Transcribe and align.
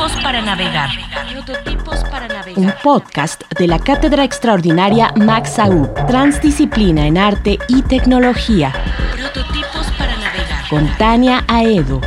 Prototipos 0.00 0.22
para 0.22 0.40
navegar. 0.40 0.88
Prototipos 1.30 2.04
para 2.10 2.26
navegar. 2.26 2.58
Un 2.58 2.72
podcast 2.82 3.42
de 3.58 3.66
la 3.66 3.78
Cátedra 3.78 4.24
Extraordinaria 4.24 5.12
Max 5.14 5.58
Aub, 5.58 5.92
Transdisciplina 6.06 7.06
en 7.06 7.18
Arte 7.18 7.58
y 7.68 7.82
Tecnología. 7.82 8.72
Prototipos 9.12 9.92
para 9.98 10.16
navegar. 10.16 10.68
Con 10.70 10.88
Tania 10.96 11.44
Aedo. 11.48 12.00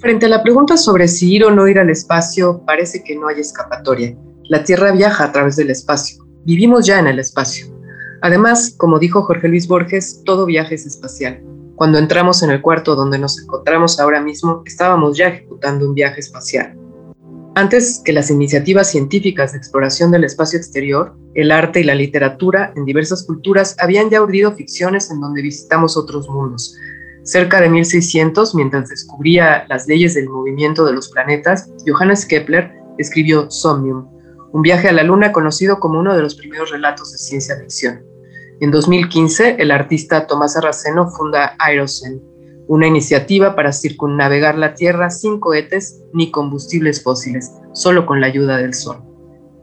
Frente 0.00 0.26
a 0.26 0.28
la 0.28 0.42
pregunta 0.42 0.76
sobre 0.76 1.08
si 1.08 1.34
ir 1.34 1.46
o 1.46 1.50
no 1.50 1.66
ir 1.66 1.78
al 1.78 1.88
espacio, 1.88 2.62
parece 2.66 3.02
que 3.02 3.16
no 3.16 3.28
hay 3.28 3.40
escapatoria. 3.40 4.14
La 4.50 4.62
Tierra 4.62 4.92
viaja 4.92 5.24
a 5.24 5.32
través 5.32 5.56
del 5.56 5.70
espacio. 5.70 6.23
Vivimos 6.44 6.86
ya 6.86 6.98
en 6.98 7.06
el 7.06 7.18
espacio. 7.18 7.66
Además, 8.20 8.74
como 8.76 8.98
dijo 8.98 9.22
Jorge 9.22 9.48
Luis 9.48 9.66
Borges, 9.66 10.22
todo 10.24 10.46
viaje 10.46 10.74
es 10.74 10.86
espacial. 10.86 11.42
Cuando 11.76 11.98
entramos 11.98 12.42
en 12.42 12.50
el 12.50 12.62
cuarto 12.62 12.94
donde 12.94 13.18
nos 13.18 13.40
encontramos 13.42 13.98
ahora 13.98 14.20
mismo, 14.20 14.62
estábamos 14.64 15.16
ya 15.16 15.28
ejecutando 15.28 15.88
un 15.88 15.94
viaje 15.94 16.20
espacial. 16.20 16.76
Antes 17.56 18.00
que 18.04 18.12
las 18.12 18.30
iniciativas 18.30 18.90
científicas 18.90 19.52
de 19.52 19.58
exploración 19.58 20.10
del 20.10 20.24
espacio 20.24 20.58
exterior, 20.58 21.14
el 21.34 21.50
arte 21.50 21.80
y 21.80 21.84
la 21.84 21.94
literatura 21.94 22.72
en 22.76 22.84
diversas 22.84 23.24
culturas 23.24 23.76
habían 23.78 24.10
ya 24.10 24.22
urdido 24.22 24.52
ficciones 24.52 25.10
en 25.10 25.20
donde 25.20 25.42
visitamos 25.42 25.96
otros 25.96 26.28
mundos, 26.28 26.76
Cerca 27.24 27.58
de 27.58 27.70
1600, 27.70 28.54
mientras 28.54 28.90
descubría 28.90 29.64
las 29.70 29.88
leyes 29.88 30.12
del 30.12 30.28
movimiento 30.28 30.84
de 30.84 30.92
los 30.92 31.08
planetas, 31.08 31.70
Johannes 31.86 32.26
Kepler 32.26 32.70
escribió 32.98 33.50
Somnium, 33.50 34.06
un 34.54 34.62
viaje 34.62 34.88
a 34.88 34.92
la 34.92 35.02
Luna 35.02 35.32
conocido 35.32 35.80
como 35.80 35.98
uno 35.98 36.14
de 36.14 36.22
los 36.22 36.36
primeros 36.36 36.70
relatos 36.70 37.10
de 37.10 37.18
ciencia 37.18 37.56
ficción. 37.56 38.04
En 38.60 38.70
2015, 38.70 39.56
el 39.58 39.72
artista 39.72 40.28
Tomás 40.28 40.56
Arraceno 40.56 41.10
funda 41.10 41.56
Aerocen, 41.58 42.22
una 42.68 42.86
iniciativa 42.86 43.56
para 43.56 43.72
circunnavegar 43.72 44.56
la 44.56 44.74
Tierra 44.74 45.10
sin 45.10 45.40
cohetes 45.40 46.04
ni 46.12 46.30
combustibles 46.30 47.02
fósiles, 47.02 47.50
solo 47.72 48.06
con 48.06 48.20
la 48.20 48.28
ayuda 48.28 48.58
del 48.58 48.74
Sol. 48.74 49.02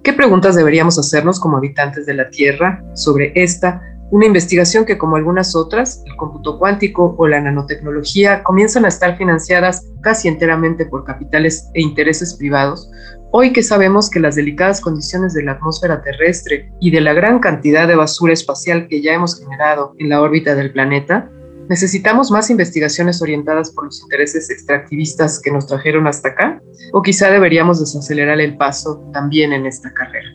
¿Qué 0.03 0.11
preguntas 0.11 0.57
deberíamos 0.57 0.99
hacernos 0.99 1.39
como 1.39 1.55
habitantes 1.55 2.05
de 2.05 2.13
la 2.13 2.29
Tierra 2.29 2.83
sobre 2.93 3.31
esta 3.33 3.81
una 4.11 4.25
investigación 4.25 4.85
que, 4.85 4.97
como 4.97 5.15
algunas 5.15 5.55
otras, 5.55 6.03
el 6.05 6.15
cómputo 6.17 6.59
cuántico 6.59 7.15
o 7.17 7.27
la 7.27 7.41
nanotecnología, 7.41 8.43
comienzan 8.43 8.85
a 8.85 8.89
estar 8.89 9.17
financiadas 9.17 9.87
casi 10.01 10.27
enteramente 10.27 10.85
por 10.85 11.05
capitales 11.05 11.69
e 11.73 11.81
intereses 11.81 12.35
privados, 12.35 12.91
hoy 13.31 13.53
que 13.53 13.63
sabemos 13.63 14.09
que 14.09 14.19
las 14.19 14.35
delicadas 14.35 14.81
condiciones 14.81 15.33
de 15.33 15.43
la 15.43 15.53
atmósfera 15.53 16.01
terrestre 16.01 16.71
y 16.81 16.91
de 16.91 17.01
la 17.01 17.13
gran 17.13 17.39
cantidad 17.39 17.87
de 17.87 17.95
basura 17.95 18.33
espacial 18.33 18.87
que 18.87 19.01
ya 19.01 19.13
hemos 19.13 19.39
generado 19.39 19.93
en 19.97 20.09
la 20.09 20.21
órbita 20.21 20.55
del 20.55 20.71
planeta, 20.71 21.31
¿Necesitamos 21.69 22.31
más 22.31 22.49
investigaciones 22.49 23.21
orientadas 23.21 23.71
por 23.71 23.85
los 23.85 24.01
intereses 24.01 24.49
extractivistas 24.49 25.39
que 25.39 25.51
nos 25.51 25.67
trajeron 25.67 26.05
hasta 26.05 26.27
acá? 26.27 26.61
¿O 26.91 27.01
quizá 27.01 27.31
deberíamos 27.31 27.79
desacelerar 27.79 28.41
el 28.41 28.57
paso 28.57 29.01
también 29.13 29.53
en 29.53 29.65
esta 29.65 29.93
carrera? 29.93 30.27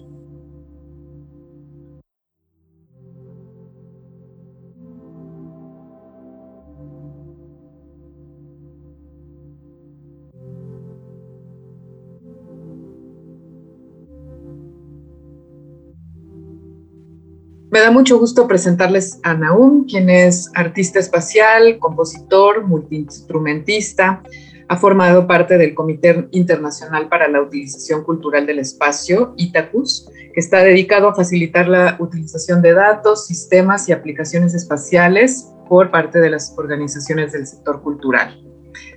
Me 17.76 17.82
da 17.82 17.90
mucho 17.90 18.18
gusto 18.18 18.48
presentarles 18.48 19.20
a 19.22 19.34
Naum, 19.34 19.84
quien 19.84 20.08
es 20.08 20.50
artista 20.54 20.98
espacial, 20.98 21.78
compositor, 21.78 22.66
multiinstrumentista. 22.66 24.22
Ha 24.68 24.76
formado 24.78 25.26
parte 25.26 25.58
del 25.58 25.74
Comité 25.74 26.26
Internacional 26.30 27.10
para 27.10 27.28
la 27.28 27.42
Utilización 27.42 28.02
Cultural 28.02 28.46
del 28.46 28.60
Espacio, 28.60 29.34
ITACUS, 29.36 30.08
que 30.32 30.40
está 30.40 30.64
dedicado 30.64 31.10
a 31.10 31.14
facilitar 31.14 31.68
la 31.68 31.98
utilización 31.98 32.62
de 32.62 32.72
datos, 32.72 33.26
sistemas 33.26 33.86
y 33.90 33.92
aplicaciones 33.92 34.54
espaciales 34.54 35.52
por 35.68 35.90
parte 35.90 36.18
de 36.18 36.30
las 36.30 36.54
organizaciones 36.56 37.32
del 37.32 37.46
sector 37.46 37.82
cultural. 37.82 38.42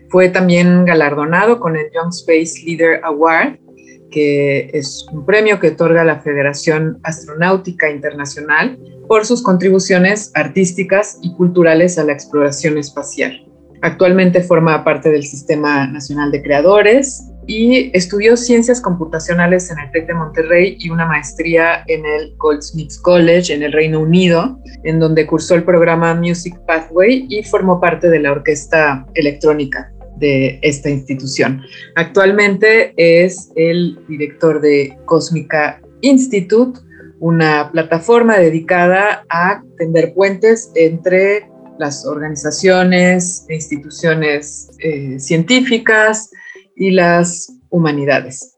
Fue 0.08 0.30
también 0.30 0.86
galardonado 0.86 1.60
con 1.60 1.76
el 1.76 1.92
Young 1.94 2.14
Space 2.14 2.64
Leader 2.66 3.02
Award 3.04 3.60
que 4.10 4.70
es 4.74 5.06
un 5.12 5.26
premio 5.26 5.60
que 5.60 5.70
otorga 5.70 6.04
la 6.04 6.20
Federación 6.20 7.00
Astronáutica 7.04 7.90
Internacional 7.90 8.78
por 9.08 9.26
sus 9.26 9.42
contribuciones 9.42 10.32
artísticas 10.36 11.18
y 11.22 11.34
culturales 11.34 11.98
a 11.98 12.04
la 12.04 12.14
exploración 12.14 12.78
espacial. 12.78 13.46
Actualmente 13.82 14.42
forma 14.42 14.84
parte 14.84 15.10
del 15.10 15.24
Sistema 15.24 15.88
Nacional 15.88 16.32
de 16.32 16.44
Creadores 16.44 17.24
y 17.48 17.90
estudió 17.98 18.38
ciencias 18.38 18.82
computacionales 18.82 19.72
en 19.72 19.80
el 19.80 19.90
TEC 19.92 20.08
de 20.08 20.14
Monterrey 20.14 20.78
y 20.80 20.90
una 20.90 21.06
maestría 21.06 21.84
en 21.88 22.06
el 22.06 22.36
Goldsmiths 22.38 23.00
College 23.00 23.54
en 23.54 23.64
el 23.64 23.72
Reino 23.72 24.02
Unido, 24.02 24.60
en 24.84 25.00
donde 25.00 25.26
cursó 25.26 25.56
el 25.56 25.64
programa 25.64 26.14
Music 26.14 26.60
Pathway 26.68 27.26
y 27.30 27.42
formó 27.44 27.80
parte 27.80 28.10
de 28.10 28.20
la 28.20 28.34
orquesta 28.34 29.06
electrónica 29.16 29.92
de 30.20 30.60
esta 30.62 30.90
institución. 30.90 31.62
Actualmente 31.96 32.94
es 32.98 33.52
el 33.56 34.00
director 34.08 34.62
de 34.62 34.98
Cósmica 35.06 35.82
Institute, 36.02 36.80
una 37.20 37.72
plataforma 37.72 38.38
dedicada 38.38 39.26
a 39.30 39.64
tender 39.78 40.14
puentes 40.14 40.72
entre 40.76 41.50
las 41.78 42.06
organizaciones 42.06 43.46
e 43.50 43.56
instituciones 43.56 44.70
eh, 44.80 45.20
científicas 45.20 46.30
y 46.76 46.92
las 46.92 47.54
humanidades. 47.70 48.58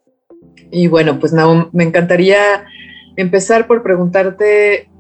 Y 0.72 0.88
bueno, 0.88 1.20
pues 1.20 1.34
me 1.72 1.84
encantaría 1.84 2.66
empezar 3.18 3.68
por 3.68 3.84
preguntarte 3.84 4.91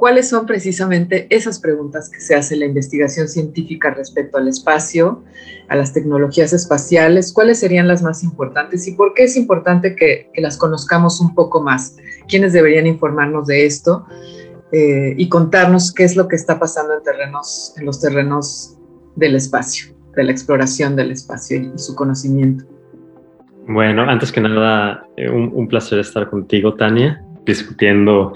cuáles 0.00 0.30
son 0.30 0.46
precisamente 0.46 1.26
esas 1.28 1.60
preguntas 1.60 2.08
que 2.08 2.20
se 2.20 2.34
hace 2.34 2.56
la 2.56 2.64
investigación 2.64 3.28
científica 3.28 3.90
respecto 3.90 4.38
al 4.38 4.48
espacio, 4.48 5.22
a 5.68 5.76
las 5.76 5.92
tecnologías 5.92 6.54
espaciales, 6.54 7.34
cuáles 7.34 7.60
serían 7.60 7.86
las 7.86 8.02
más 8.02 8.24
importantes 8.24 8.88
y 8.88 8.92
por 8.94 9.12
qué 9.12 9.24
es 9.24 9.36
importante 9.36 9.94
que, 9.94 10.30
las 10.36 10.56
conozcamos 10.56 11.20
un 11.20 11.34
poco 11.34 11.60
más, 11.60 11.98
quiénes 12.26 12.54
deberían 12.54 12.86
informarnos 12.86 13.46
de 13.46 13.66
esto 13.66 14.06
eh, 14.72 15.14
y 15.18 15.28
contarnos 15.28 15.92
qué 15.92 16.04
es 16.04 16.16
lo 16.16 16.28
que 16.28 16.36
está 16.36 16.58
pasando 16.58 16.94
en, 16.94 17.02
terrenos, 17.02 17.74
en 17.76 17.84
los 17.84 18.00
terrenos 18.00 18.78
del 19.16 19.36
espacio, 19.36 19.94
de 20.16 20.24
la 20.24 20.32
exploración 20.32 20.96
del 20.96 21.10
espacio 21.10 21.58
y, 21.58 21.78
su 21.78 21.94
conocimiento. 21.94 22.64
Bueno, 23.68 24.08
antes 24.08 24.32
que 24.32 24.40
nada, 24.40 25.06
eh, 25.18 25.28
un 25.28 25.68
placer 25.68 25.98
estar 25.98 26.30
contigo, 26.30 26.72
Tania, 26.72 27.22
discutiendo 27.44 28.32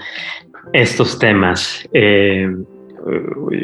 estos 0.73 1.19
temas. 1.19 1.87
Eh, 1.93 2.49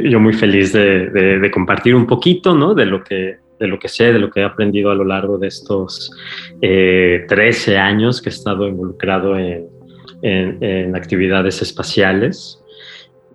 yo 0.03 0.19
muy 0.19 0.33
feliz 0.33 0.71
de, 0.73 1.49
compartir 1.51 1.95
un 1.95 2.05
poquito 2.05 2.53
¿no? 2.53 2.73
de, 2.73 2.85
lo 2.85 3.03
que, 3.03 3.37
de 3.59 3.67
lo 3.67 3.79
que 3.79 3.87
sé, 3.87 4.13
de 4.13 4.19
lo 4.19 4.29
que 4.29 4.41
he 4.41 4.43
aprendido 4.43 4.91
a 4.91 4.95
lo 4.95 5.03
largo 5.03 5.37
de 5.37 5.47
estos 5.47 6.11
13 6.59 7.31
eh, 7.31 7.77
años 7.77 8.21
que 8.21 8.29
he 8.29 8.33
estado 8.33 8.67
involucrado 8.67 9.37
en, 9.37 9.67
en, 10.21 10.95
actividades 10.95 11.61
espaciales. 11.61 12.63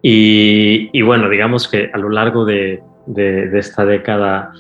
Y, 0.02 0.90
y, 0.92 1.02
bueno, 1.02 1.28
digamos 1.28 1.66
que 1.66 1.90
a 1.92 1.98
lo 1.98 2.10
largo 2.10 2.44
de, 2.44 2.80
de, 3.06 3.58
esta 3.58 3.84
década, 3.84 4.52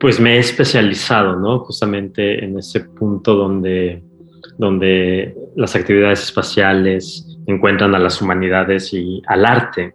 pues 0.00 0.18
me 0.18 0.36
he 0.36 0.38
especializado 0.38 1.36
¿no? 1.36 1.60
justamente 1.60 2.44
en 2.44 2.58
ese 2.58 2.80
punto 2.80 3.34
donde, 3.34 4.02
donde 4.58 5.36
las 5.54 5.76
actividades 5.76 6.24
espaciales, 6.24 7.33
encuentran 7.46 7.94
a 7.94 7.98
las 7.98 8.20
humanidades 8.20 8.92
y 8.92 9.22
al 9.26 9.44
arte, 9.44 9.94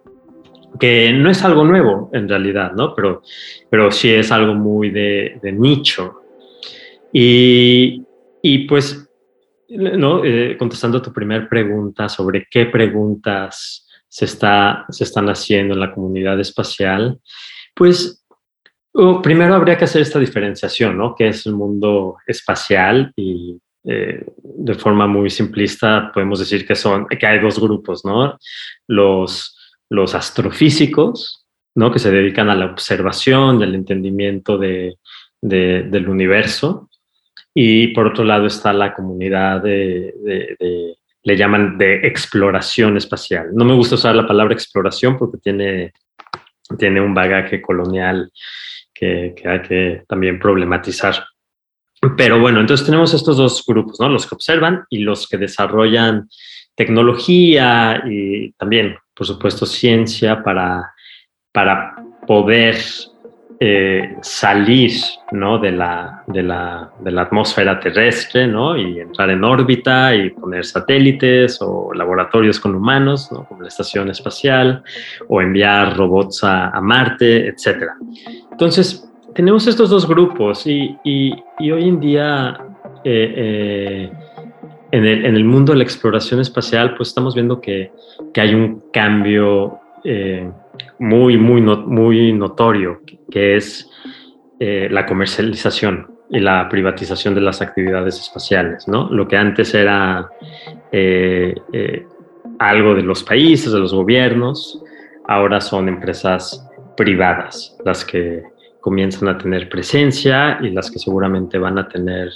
que 0.79 1.11
no 1.13 1.29
es 1.29 1.43
algo 1.43 1.63
nuevo 1.63 2.09
en 2.13 2.29
realidad, 2.29 2.73
¿no? 2.73 2.93
Pero, 2.95 3.21
pero 3.69 3.91
sí 3.91 4.09
es 4.09 4.31
algo 4.31 4.53
muy 4.53 4.91
de, 4.91 5.39
nicho. 5.53 6.21
Y, 7.11 8.03
y, 8.41 8.67
pues 8.67 9.09
no, 9.69 10.23
eh, 10.23 10.55
contestando 10.57 10.99
a 10.99 11.01
tu 11.01 11.11
primera 11.11 11.47
pregunta 11.47 12.09
sobre 12.09 12.47
qué 12.49 12.65
preguntas 12.65 13.87
se, 14.07 14.25
está, 14.25 14.85
se 14.89 15.03
están 15.03 15.29
haciendo 15.29 15.73
en 15.73 15.79
la 15.79 15.93
comunidad 15.93 16.39
espacial, 16.39 17.19
pues 17.75 18.25
primero 19.23 19.53
habría 19.53 19.77
que 19.77 19.85
hacer 19.85 20.01
esta 20.01 20.19
diferenciación, 20.19 20.97
¿no? 20.97 21.15
¿Qué 21.15 21.29
es 21.29 21.45
el 21.45 21.53
mundo 21.53 22.17
espacial? 22.25 23.13
Y 23.15 23.59
eh, 23.91 24.23
de 24.43 24.73
forma 24.75 25.07
muy 25.07 25.31
simplista 25.31 26.11
podemos 26.13 26.39
decir 26.39 26.67
que, 26.67 26.75
son, 26.75 27.07
que 27.07 27.25
hay 27.25 27.39
dos 27.39 27.59
grupos, 27.59 28.05
¿no? 28.05 28.37
Los, 28.87 29.57
los 29.89 30.13
astrofísicos, 30.13 31.47
¿no? 31.73 31.91
Que 31.91 31.97
se 31.97 32.11
dedican 32.11 32.49
a 32.49 32.55
la 32.55 32.67
observación 32.67 33.59
y 33.59 33.63
al 33.63 33.73
entendimiento 33.73 34.59
de, 34.59 34.97
del 35.41 36.07
universo. 36.07 36.89
Y 37.53 37.87
por 37.87 38.05
otro 38.05 38.23
lado 38.23 38.45
está 38.45 38.73
la 38.73 38.93
comunidad 38.93 39.63
de, 39.63 40.13
de, 40.23 40.95
le 41.23 41.35
llaman 41.35 41.77
de 41.77 42.07
exploración 42.07 42.95
espacial. 42.95 43.49
No 43.53 43.65
me 43.65 43.73
gusta 43.73 43.95
usar 43.95 44.15
la 44.15 44.27
palabra 44.27 44.53
exploración 44.53 45.17
porque 45.17 45.39
tiene, 45.39 45.93
tiene 46.77 47.01
un 47.01 47.15
bagaje 47.15 47.59
colonial 47.59 48.31
que, 48.93 49.33
hay 49.45 49.61
que 49.61 50.03
también 50.07 50.39
problematizar. 50.39 51.25
Pero 52.15 52.39
bueno, 52.39 52.61
entonces 52.61 52.85
tenemos 52.85 53.13
estos 53.13 53.37
dos 53.37 53.63
grupos, 53.67 53.99
¿no? 53.99 54.09
Los 54.09 54.25
que 54.25 54.35
observan 54.35 54.85
y 54.89 54.99
los 54.99 55.27
que 55.27 55.37
desarrollan 55.37 56.29
tecnología 56.75 58.03
y 58.09 58.53
también, 58.53 58.95
por 59.13 59.27
supuesto, 59.27 59.65
ciencia 59.65 60.41
para, 60.41 60.93
para 61.51 61.95
poder 62.25 62.77
eh, 63.59 64.15
salir 64.21 64.93
¿no? 65.33 65.59
de, 65.59 65.73
la, 65.73 66.23
de, 66.27 66.41
la, 66.43 66.89
de, 67.01 67.11
la, 67.11 67.23
atmósfera 67.23 67.77
terrestre 67.77 68.47
¿no? 68.47 68.77
y 68.77 69.01
entrar 69.01 69.29
en 69.29 69.43
órbita 69.43 70.15
y 70.15 70.29
poner 70.29 70.63
satélites 70.63 71.57
o 71.61 71.93
laboratorios 71.93 72.57
con 72.61 72.73
humanos, 72.73 73.29
¿no? 73.33 73.43
como 73.43 73.63
la 73.63 73.67
estación 73.67 74.09
espacial, 74.09 74.81
o 75.27 75.41
enviar 75.41 75.97
robots 75.97 76.45
a, 76.45 76.69
a 76.69 76.79
Marte, 76.79 77.49
etc. 77.49 77.89
Entonces, 78.49 79.08
tenemos 79.33 79.67
estos 79.67 79.89
dos 79.89 80.07
grupos 80.07 80.65
y, 80.65 80.95
hoy 81.59 81.87
en 81.87 81.99
día 81.99 82.57
eh, 83.03 83.33
eh, 83.35 84.11
en, 84.91 85.05
el, 85.05 85.43
mundo 85.45 85.71
de 85.73 85.79
la 85.79 85.83
exploración 85.83 86.39
espacial, 86.39 86.95
pues 86.95 87.09
estamos 87.09 87.35
viendo 87.35 87.61
que, 87.61 87.91
hay 88.35 88.53
un 88.53 88.83
cambio 88.91 89.79
muy, 90.99 91.37
muy, 91.37 91.61
muy 91.61 92.33
notorio, 92.33 93.01
que 93.29 93.57
es 93.57 93.89
eh, 94.61 94.89
la 94.91 95.05
comercialización 95.05 96.11
y 96.29 96.39
la 96.39 96.67
privatización 96.67 97.33
de 97.33 97.39
las 97.39 97.61
actividades 97.61 98.19
espaciales, 98.19 98.89
¿no? 98.89 99.09
Lo 99.09 99.25
que 99.25 99.37
antes 99.37 99.73
era 99.73 100.29
eh, 100.91 101.55
eh, 101.71 102.05
algo 102.59 102.93
de 102.93 103.01
los 103.01 103.23
países, 103.23 103.71
de 103.71 103.79
los 103.79 103.93
gobiernos, 103.93 104.83
ahora 105.25 105.61
son 105.61 105.87
empresas 105.87 106.67
privadas 106.97 107.77
las 107.85 108.03
que 108.03 108.43
comienzan 108.81 109.29
a 109.29 109.37
tener 109.37 109.69
presencia 109.69 110.59
y 110.61 110.69
las 110.69 110.89
que 110.89 110.99
seguramente 110.99 111.57
van 111.57 111.77
a 111.77 111.87
tener 111.87 112.31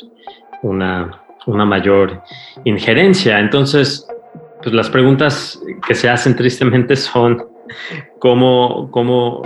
una, 0.61 1.23
una 1.45 1.65
mayor 1.65 2.21
injerencia. 2.63 3.39
Entonces, 3.39 4.07
pues 4.61 4.73
las 4.73 4.89
preguntas 4.89 5.61
que 5.85 5.95
se 5.95 6.09
hacen 6.09 6.35
tristemente 6.35 6.95
son 6.95 7.43
cómo, 8.19 8.89
cómo, 8.91 9.41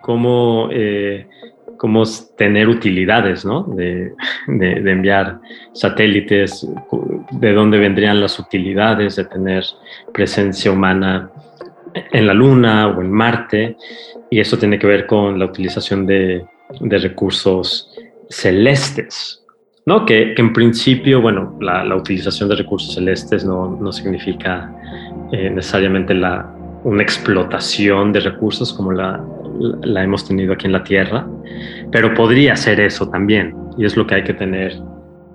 cómo, 0.00 0.68
eh, 0.72 1.26
cómo 1.76 2.02
tener 2.36 2.68
utilidades, 2.68 3.44
¿no? 3.44 3.62
De, 3.62 4.12
de, 4.46 4.90
enviar 4.90 5.40
satélites, 5.72 6.66
de 7.30 7.52
dónde 7.52 7.78
vendrían 7.78 8.20
las 8.20 8.38
utilidades 8.38 9.16
de 9.16 9.24
tener 9.24 9.64
presencia 10.12 10.72
humana 10.72 11.30
en 12.12 12.26
la 12.26 12.34
Luna 12.34 12.88
o 12.88 13.00
en 13.00 13.10
Marte, 13.10 13.76
y 14.30 14.40
eso 14.40 14.58
tiene 14.58 14.78
que 14.78 14.86
ver 14.86 15.06
con 15.06 15.38
la 15.38 15.46
utilización 15.46 16.06
de, 16.06 16.44
de 16.80 16.98
recursos 16.98 17.94
celestes, 18.28 19.44
¿no? 19.86 20.04
Que, 20.04 20.34
en 20.36 20.52
principio, 20.52 21.20
bueno, 21.20 21.56
la, 21.60 21.84
la, 21.84 21.96
utilización 21.96 22.48
de 22.48 22.56
recursos 22.56 22.94
celestes 22.94 23.44
no, 23.44 23.78
no 23.80 23.90
significa 23.92 24.70
eh, 25.32 25.50
necesariamente 25.50 26.14
la, 26.14 26.54
una 26.84 27.02
explotación 27.02 28.12
de 28.12 28.20
recursos 28.20 28.72
como 28.72 28.92
la, 28.92 29.24
la, 29.82 30.02
hemos 30.02 30.26
tenido 30.26 30.52
aquí 30.52 30.66
en 30.66 30.72
la 30.72 30.84
Tierra, 30.84 31.26
pero 31.90 32.14
podría 32.14 32.54
ser 32.56 32.80
eso 32.80 33.08
también, 33.08 33.54
y 33.76 33.84
es 33.84 33.96
lo 33.96 34.06
que 34.06 34.16
hay 34.16 34.24
que 34.24 34.34
tener 34.34 34.74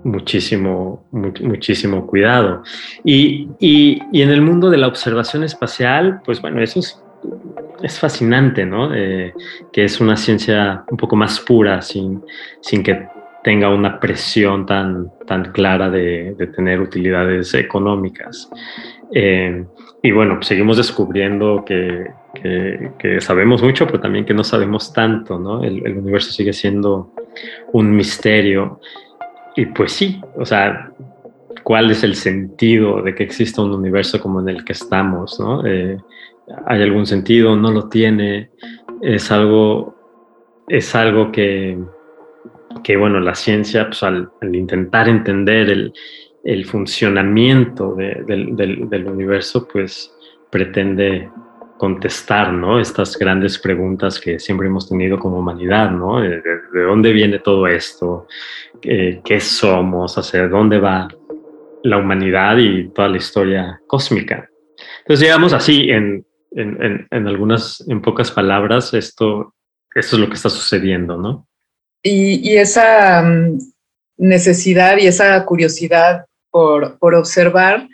muchísimo, 0.03 1.05
muchísimo 1.11 2.05
cuidado. 2.07 2.63
Y, 3.03 3.49
y, 3.59 4.01
y, 4.11 4.21
en 4.21 4.29
el 4.29 4.41
mundo 4.41 4.69
de 4.69 4.77
la 4.77 4.87
observación 4.87 5.43
espacial, 5.43 6.21
pues 6.25 6.41
bueno, 6.41 6.61
eso 6.61 6.79
es, 6.79 7.01
es 7.81 7.99
fascinante, 7.99 8.65
¿no? 8.65 8.93
Eh, 8.93 9.33
que 9.71 9.85
es 9.85 9.99
una 9.99 10.17
ciencia 10.17 10.83
un 10.89 10.97
poco 10.97 11.15
más 11.15 11.39
pura, 11.39 11.81
sin, 11.81 12.23
sin 12.61 12.83
que 12.83 13.07
tenga 13.43 13.69
una 13.69 13.99
presión 13.99 14.65
tan, 14.65 15.11
tan 15.27 15.51
clara 15.51 15.89
de, 15.89 16.33
de 16.37 16.47
tener 16.47 16.79
utilidades 16.79 17.53
económicas. 17.53 18.49
Eh, 19.13 19.65
y 20.01 20.11
bueno, 20.11 20.35
pues 20.35 20.47
seguimos 20.47 20.77
descubriendo 20.77 21.63
que, 21.65 22.11
que, 22.33 23.21
sabemos 23.21 23.63
mucho, 23.63 23.85
pero 23.85 24.01
también 24.01 24.25
que 24.25 24.33
no 24.33 24.43
sabemos 24.43 24.91
tanto, 24.91 25.39
¿no? 25.39 25.63
El, 25.63 25.97
universo 25.97 26.31
sigue 26.31 26.51
siendo 26.51 27.13
un 27.71 27.95
misterio. 27.95 28.81
Y 29.55 29.67
pues 29.67 29.91
sí, 29.91 30.19
o 30.35 30.45
sea, 30.45 30.91
¿cuál 31.63 31.91
es 31.91 32.03
el 32.03 32.15
sentido 32.15 33.01
de 33.01 33.13
que 33.13 33.23
exista 33.23 33.61
un 33.61 33.71
universo 33.71 34.19
como 34.19 34.41
en 34.41 34.49
el 34.49 34.63
que 34.63 34.73
estamos, 34.73 35.39
¿no? 35.39 35.65
Eh, 35.65 35.97
¿Hay 36.65 36.81
algún 36.81 37.05
sentido? 37.05 37.55
¿No 37.55 37.71
lo 37.71 37.87
tiene? 37.87 38.49
Es 39.01 39.31
algo, 39.31 39.95
es 40.67 40.93
algo 40.95 41.31
que, 41.31 41.77
que 42.83 42.97
bueno, 42.97 43.19
la 43.19 43.35
ciencia, 43.35 43.87
pues 43.87 44.03
al, 44.03 44.29
intentar 44.51 45.07
entender 45.07 45.69
el, 45.69 45.93
el 46.43 46.65
funcionamiento 46.65 47.95
del, 47.95 49.07
universo, 49.07 49.67
pues 49.71 50.13
pretende 50.49 51.29
contestar, 51.83 52.53
¿no? 52.53 52.79
Estas 52.79 53.17
grandes 53.17 53.59
preguntas 53.59 54.17
que 54.17 54.39
siempre 54.39 54.67
hemos 54.67 54.87
tenido 54.87 55.19
como 55.19 55.39
humanidad, 55.39 55.91
¿no? 55.91 56.21
¿De, 56.21 56.41
dónde 56.73 57.11
viene 57.11 57.39
todo 57.39 57.67
esto? 57.67 58.25
¿Qué, 58.81 59.39
somos? 59.41 60.17
¿Hacia 60.17 60.47
dónde 60.47 60.79
va 60.79 61.09
la 61.83 61.97
humanidad 61.97 62.55
y 62.55 62.87
toda 62.87 63.09
la 63.09 63.17
historia 63.17 63.81
cósmica? 63.85 64.49
Entonces, 64.99 65.27
digamos 65.27 65.51
así, 65.51 65.89
en, 65.89 66.25
algunas, 67.11 67.83
en 67.89 68.01
pocas 68.01 68.31
palabras, 68.31 68.93
esto, 68.93 69.53
esto 69.93 70.15
es 70.15 70.21
lo 70.21 70.29
que 70.29 70.35
está 70.35 70.49
sucediendo, 70.49 71.17
¿no? 71.17 71.49
Y, 72.01 72.49
y 72.49 72.55
esa 72.55 73.21
mm, 73.23 73.57
necesidad 74.19 74.95
y 74.99 75.07
esa 75.07 75.43
curiosidad 75.43 76.27
por, 76.49 76.95
observar, 77.01 77.89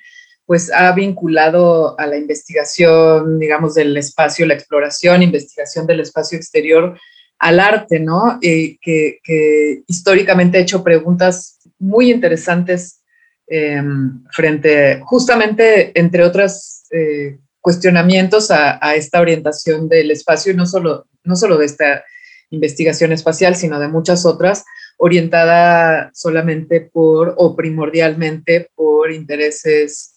pues 0.49 0.71
ha 0.73 0.91
vinculado 0.93 1.93
a 1.99 2.07
la 2.07 2.17
investigación, 2.17 3.37
digamos, 3.37 3.75
del 3.75 3.95
espacio, 3.95 4.47
la 4.47 4.55
exploración, 4.55 5.21
investigación 5.21 5.85
del 5.85 5.99
espacio 5.99 6.39
exterior 6.39 6.99
al 7.37 7.59
arte, 7.59 7.99
¿no? 7.99 8.39
Eh, 8.41 8.79
que, 8.81 9.83
históricamente 9.85 10.57
ha 10.57 10.61
hecho 10.61 10.83
preguntas 10.83 11.59
muy 11.77 12.09
interesantes 12.09 13.03
em, 13.45 14.23
frente, 14.31 15.01
justamente, 15.05 15.91
entre 15.93 16.23
otros 16.23 16.81
eh, 16.89 17.37
cuestionamientos 17.61 18.49
a, 18.49 18.95
esta 18.95 19.21
orientación 19.21 19.87
del 19.87 20.09
espacio, 20.09 20.51
y 20.51 20.55
no 20.55 20.65
solo, 20.65 21.05
no 21.23 21.35
solo 21.35 21.59
de 21.59 21.67
esta 21.67 22.03
investigación 22.49 23.11
espacial, 23.11 23.55
sino 23.55 23.79
de 23.79 23.87
muchas 23.87 24.25
otras, 24.25 24.65
orientada 24.97 26.09
solamente 26.15 26.81
por 26.81 27.35
o 27.37 27.55
primordialmente 27.55 28.71
por 28.73 29.11
intereses 29.11 30.15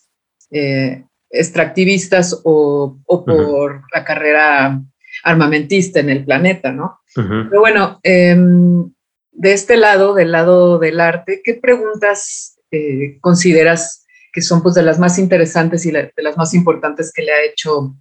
eh, 0.52 1.04
extractivistas 1.30 2.40
o, 2.44 2.98
por 3.06 3.82
la 3.92 4.04
carrera 4.04 4.80
armamentista 5.24 6.00
en 6.00 6.10
el 6.10 6.24
planeta, 6.24 6.72
¿no? 6.72 7.00
Pero 7.14 7.60
bueno, 7.60 8.00
em, 8.02 8.90
de 9.32 9.52
este 9.52 9.76
lado, 9.76 10.14
del 10.14 10.32
lado 10.32 10.78
del 10.78 11.00
arte, 11.00 11.42
¿qué 11.44 11.54
preguntas 11.54 12.58
eh, 12.70 13.18
consideras 13.20 14.06
que 14.32 14.40
son 14.40 14.62
pues 14.62 14.74
de 14.74 14.82
las 14.82 14.98
más 14.98 15.18
interesantes 15.18 15.84
y 15.84 15.90
de 15.90 16.12
las 16.16 16.36
más 16.36 16.54
importantes 16.54 17.12
que 17.14 17.22
le 17.22 17.32
ha 17.32 17.44
hecho 17.44 17.94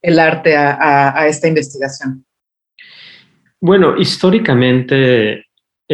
el 0.00 0.18
arte 0.18 0.56
a 0.56 1.26
esta 1.26 1.48
investigación? 1.48 2.24
Bueno, 3.60 3.96
históricamente 3.96 5.44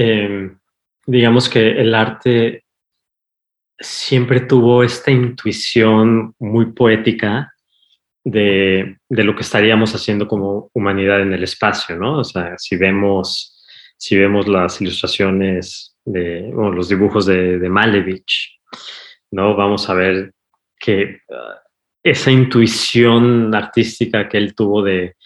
Em, 0.00 0.57
digamos 1.07 1.49
que 1.49 1.73
el 1.73 1.93
arte 1.93 2.62
siempre 3.78 4.40
tuvo 4.40 4.82
esta 4.82 5.11
intuición 5.11 6.35
muy 6.38 6.73
poética 6.73 7.52
de, 8.25 8.99
lo 9.08 9.35
que 9.35 9.42
estaríamos 9.42 9.94
haciendo 9.94 10.26
como 10.26 10.70
humanidad 10.75 11.20
en 11.20 11.32
el 11.32 11.44
espacio, 11.44 11.97
¿no? 11.97 12.18
O 12.18 12.25
sea, 12.25 12.54
si 12.58 12.76
vemos, 12.76 13.64
si 13.97 14.16
vemos 14.16 14.47
las 14.49 14.80
ilustraciones 14.80 15.97
de, 16.04 16.52
o 16.54 16.70
los 16.70 16.88
dibujos 16.88 17.26
de, 17.26 17.68
Malevich, 17.68 18.61
¿no? 19.30 19.54
Vamos 19.56 19.88
a 19.88 19.94
ver 19.94 20.32
que 20.78 21.20
uh, 21.28 21.58
esa 22.02 22.30
intuición 22.30 23.54
artística 23.54 24.28
que 24.28 24.38
él 24.38 24.54
tuvo 24.54 24.82
de, 24.82 25.16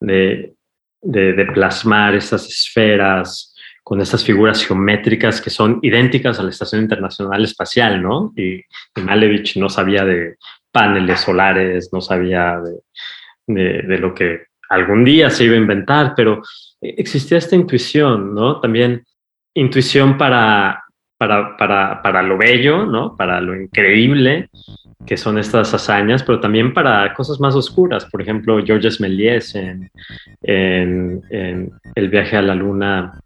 de, 0.00 0.54
de, 1.02 1.46
plasmar 1.46 2.14
esas 2.14 2.48
esferas 2.48 3.51
con 3.82 4.00
estas 4.00 4.24
figuras 4.24 4.64
geométricas 4.64 5.40
que 5.40 5.50
son 5.50 5.78
idénticas 5.82 6.38
a 6.38 6.42
la 6.42 6.50
Estación 6.50 6.82
Internacional 6.82 7.42
Espacial, 7.44 8.02
¿no? 8.02 8.32
Y, 8.36 8.62
Malevich 9.00 9.56
no 9.56 9.68
sabía 9.68 10.04
de 10.04 10.36
paneles 10.70 11.20
solares, 11.20 11.90
no 11.92 12.00
sabía 12.00 12.60
de, 13.46 13.82
de, 13.82 13.98
lo 13.98 14.14
que 14.14 14.46
algún 14.68 15.04
día 15.04 15.28
se 15.30 15.44
iba 15.44 15.54
a 15.54 15.58
inventar, 15.58 16.14
pero 16.16 16.42
existía 16.80 17.38
esta 17.38 17.56
intuición, 17.56 18.34
¿no? 18.34 18.60
También 18.60 19.04
intuición 19.54 20.16
para, 20.16 20.84
para, 21.18 21.56
para, 21.56 22.02
para 22.02 22.22
lo 22.22 22.38
bello, 22.38 22.86
¿no? 22.86 23.16
Para 23.16 23.40
lo 23.40 23.54
increíble, 23.54 24.48
que 25.06 25.16
son 25.16 25.38
estas 25.38 25.74
hazañas, 25.74 26.22
pero 26.22 26.40
también 26.40 26.72
para 26.72 27.12
cosas 27.14 27.40
más 27.40 27.54
oscuras. 27.54 28.06
Por 28.06 28.22
ejemplo, 28.22 28.64
Georges 28.64 29.00
Méliès 29.00 29.54
en, 29.54 29.90
en, 30.42 31.70
El 31.94 32.08
viaje 32.08 32.36
a 32.36 32.42
la 32.42 32.54
luna, 32.54 33.20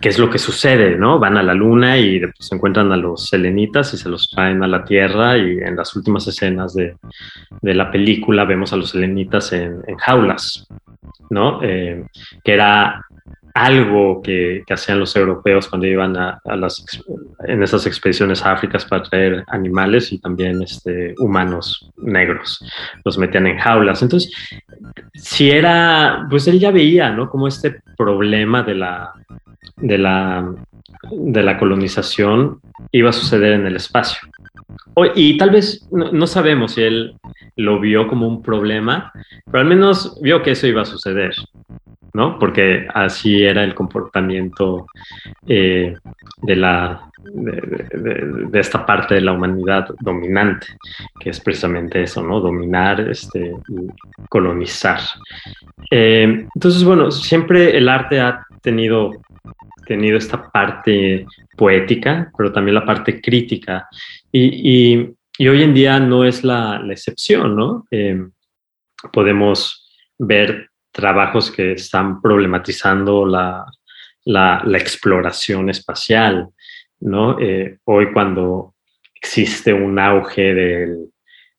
qué 0.00 0.08
es 0.08 0.18
lo 0.18 0.30
que 0.30 0.38
sucede, 0.38 0.96
¿no? 0.96 1.18
Van 1.18 1.36
a 1.36 1.42
la 1.42 1.54
luna 1.54 1.98
y 1.98 2.20
se 2.38 2.54
encuentran 2.54 2.92
a 2.92 2.96
los 2.96 3.26
selenitas 3.26 3.94
y 3.94 3.96
se 3.96 4.08
los 4.08 4.30
traen 4.30 4.62
a 4.62 4.68
la 4.68 4.84
Tierra 4.84 5.36
y 5.38 5.58
en 5.58 5.76
las 5.76 5.94
últimas 5.96 6.26
escenas 6.26 6.74
de, 6.74 6.96
de 7.60 7.74
la 7.74 7.90
película 7.90 8.44
vemos 8.44 8.72
a 8.72 8.76
los 8.76 8.90
selenitas 8.90 9.52
en, 9.52 9.82
jaulas, 9.98 10.66
¿no? 11.30 11.60
Eh, 11.62 12.04
que 12.42 12.52
era 12.52 13.04
algo 13.54 14.20
que, 14.20 14.64
hacían 14.68 14.98
los 14.98 15.14
europeos 15.14 15.68
cuando 15.68 15.86
iban 15.86 16.16
a, 16.16 16.40
las, 16.56 16.84
en 17.46 17.62
esas 17.62 17.86
expediciones 17.86 18.44
a 18.44 18.52
África 18.52 18.78
para 18.88 19.04
traer 19.04 19.44
animales 19.46 20.12
y 20.12 20.18
también 20.18 20.60
este, 20.60 21.14
humanos 21.18 21.90
negros. 21.96 22.64
Los 23.04 23.16
metían 23.16 23.46
en 23.46 23.58
jaulas. 23.58 24.02
Entonces, 24.02 24.32
si 25.14 25.50
era, 25.50 26.26
pues 26.28 26.48
él 26.48 26.58
ya 26.58 26.72
veía, 26.72 27.10
¿no? 27.10 27.30
Como 27.30 27.46
este 27.46 27.80
problema 27.96 28.64
de 28.64 28.74
la, 28.74 29.12
de 29.76 29.98
la, 29.98 30.52
de 31.10 31.42
la 31.42 31.58
colonización 31.58 32.60
iba 32.90 33.10
a 33.10 33.12
suceder 33.12 33.52
en 33.52 33.66
el 33.66 33.76
espacio. 33.76 34.18
Y 35.14 35.36
tal 35.38 35.50
vez 35.50 35.86
no, 35.90 36.26
sabemos 36.26 36.72
si 36.72 36.82
él 36.82 37.14
lo 37.56 37.80
vio 37.80 38.06
como 38.08 38.28
un 38.28 38.42
problema, 38.42 39.12
pero 39.46 39.58
al 39.58 39.66
menos 39.66 40.18
vio 40.20 40.42
que 40.42 40.52
eso 40.52 40.66
iba 40.66 40.82
a 40.82 40.86
suceder. 40.86 41.34
¿No? 42.14 42.38
Porque 42.38 42.86
así 42.94 43.42
era 43.42 43.64
el 43.64 43.74
comportamiento 43.74 44.86
eh, 45.46 45.96
de, 46.42 46.56
la, 46.56 47.10
de, 47.24 48.60
esta 48.60 48.86
parte 48.86 49.16
de 49.16 49.20
la 49.20 49.32
humanidad 49.32 49.88
dominante, 50.00 50.68
que 51.18 51.30
es 51.30 51.40
precisamente 51.40 52.02
eso, 52.02 52.22
¿no? 52.22 52.38
Dominar 52.38 53.00
este, 53.00 53.52
y 53.68 54.26
colonizar. 54.28 55.00
Eh, 55.90 56.46
entonces, 56.54 56.84
bueno, 56.84 57.10
siempre 57.10 57.76
el 57.76 57.88
arte 57.88 58.20
ha 58.20 58.46
tenido, 58.62 59.10
tenido 59.84 60.16
esta 60.16 60.50
parte 60.50 61.26
poética, 61.56 62.30
pero 62.38 62.52
también 62.52 62.76
la 62.76 62.86
parte 62.86 63.20
crítica. 63.20 63.88
Y, 64.30 64.98
hoy 65.40 65.62
en 65.64 65.74
día 65.74 65.98
no 65.98 66.24
es 66.24 66.44
la, 66.44 66.80
excepción, 66.88 67.56
¿no? 67.56 67.86
Eh, 67.90 68.24
podemos 69.12 69.90
ver 70.16 70.70
trabajos 70.94 71.50
que 71.50 71.72
están 71.72 72.22
problematizando 72.22 73.26
la, 73.26 73.66
la, 74.24 74.78
exploración 74.78 75.68
espacial, 75.68 76.48
¿no? 77.00 77.38
Eh, 77.40 77.78
hoy 77.84 78.12
cuando 78.12 78.74
existe 79.12 79.72
un 79.72 79.98
auge 79.98 80.54
de, 80.54 80.96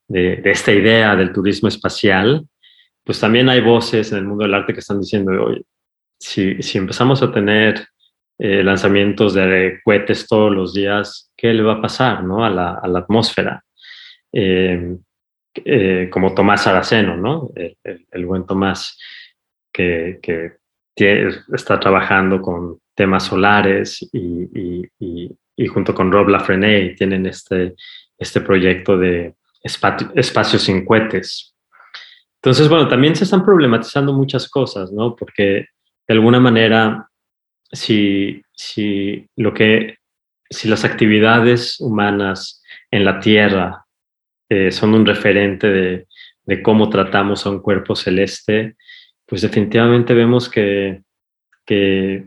de, 0.08 0.50
esta 0.50 0.72
idea 0.72 1.14
del 1.14 1.32
turismo 1.32 1.68
espacial, 1.68 2.46
pues 3.04 3.20
también 3.20 3.50
hay 3.50 3.60
voces 3.60 4.10
en 4.12 4.18
el 4.18 4.24
mundo 4.24 4.44
del 4.44 4.54
arte 4.54 4.72
que 4.72 4.80
están 4.80 5.00
diciendo, 5.00 5.32
hoy 5.32 5.62
si, 6.18 6.62
si 6.62 6.78
empezamos 6.78 7.22
a 7.22 7.30
tener 7.30 7.86
eh, 8.38 8.62
lanzamientos 8.62 9.34
de 9.34 9.80
cohetes 9.84 10.26
todos 10.26 10.50
los 10.50 10.72
días, 10.72 11.30
¿qué 11.36 11.52
le 11.52 11.62
va 11.62 11.74
a 11.74 11.82
pasar 11.82 12.24
¿no? 12.24 12.42
a, 12.42 12.48
la, 12.48 12.80
a 12.82 12.88
la 12.88 13.00
atmósfera? 13.00 13.62
Eh, 15.64 16.08
como 16.10 16.34
Tomás 16.34 16.66
Araceno, 16.66 17.16
¿no? 17.16 17.50
El, 17.54 18.26
buen 18.26 18.46
Tomás 18.46 18.98
que, 19.76 20.56
está 21.52 21.78
trabajando 21.78 22.40
con 22.40 22.78
temas 22.94 23.24
solares 23.24 24.08
y, 24.12 24.88
junto 25.68 25.94
con 25.94 26.10
Rob 26.10 26.28
Lafrene 26.28 26.94
tienen 26.96 27.26
este, 27.26 27.74
este 28.18 28.40
proyecto 28.40 28.96
de 28.96 29.34
espacios 29.62 30.62
sin 30.62 30.84
cohetes. 30.84 31.54
Entonces, 32.36 32.68
bueno, 32.68 32.88
también 32.88 33.16
se 33.16 33.24
están 33.24 33.44
problematizando 33.44 34.12
muchas 34.12 34.48
cosas, 34.48 34.92
¿no? 34.92 35.16
Porque 35.16 35.66
de 36.06 36.14
alguna 36.14 36.38
manera, 36.38 37.08
si, 37.72 38.42
si, 38.52 39.26
lo 39.36 39.52
que, 39.52 39.96
si 40.48 40.68
las 40.68 40.84
actividades 40.84 41.80
humanas 41.80 42.62
en 42.90 43.04
la 43.04 43.18
Tierra 43.18 43.86
eh, 44.48 44.70
son 44.70 44.94
un 44.94 45.04
referente 45.04 45.68
de, 46.46 46.62
cómo 46.62 46.88
tratamos 46.88 47.44
a 47.44 47.50
un 47.50 47.60
cuerpo 47.60 47.96
celeste, 47.96 48.76
pues 49.26 49.42
definitivamente 49.42 50.14
vemos 50.14 50.48
que, 50.48 51.02
que 51.64 52.26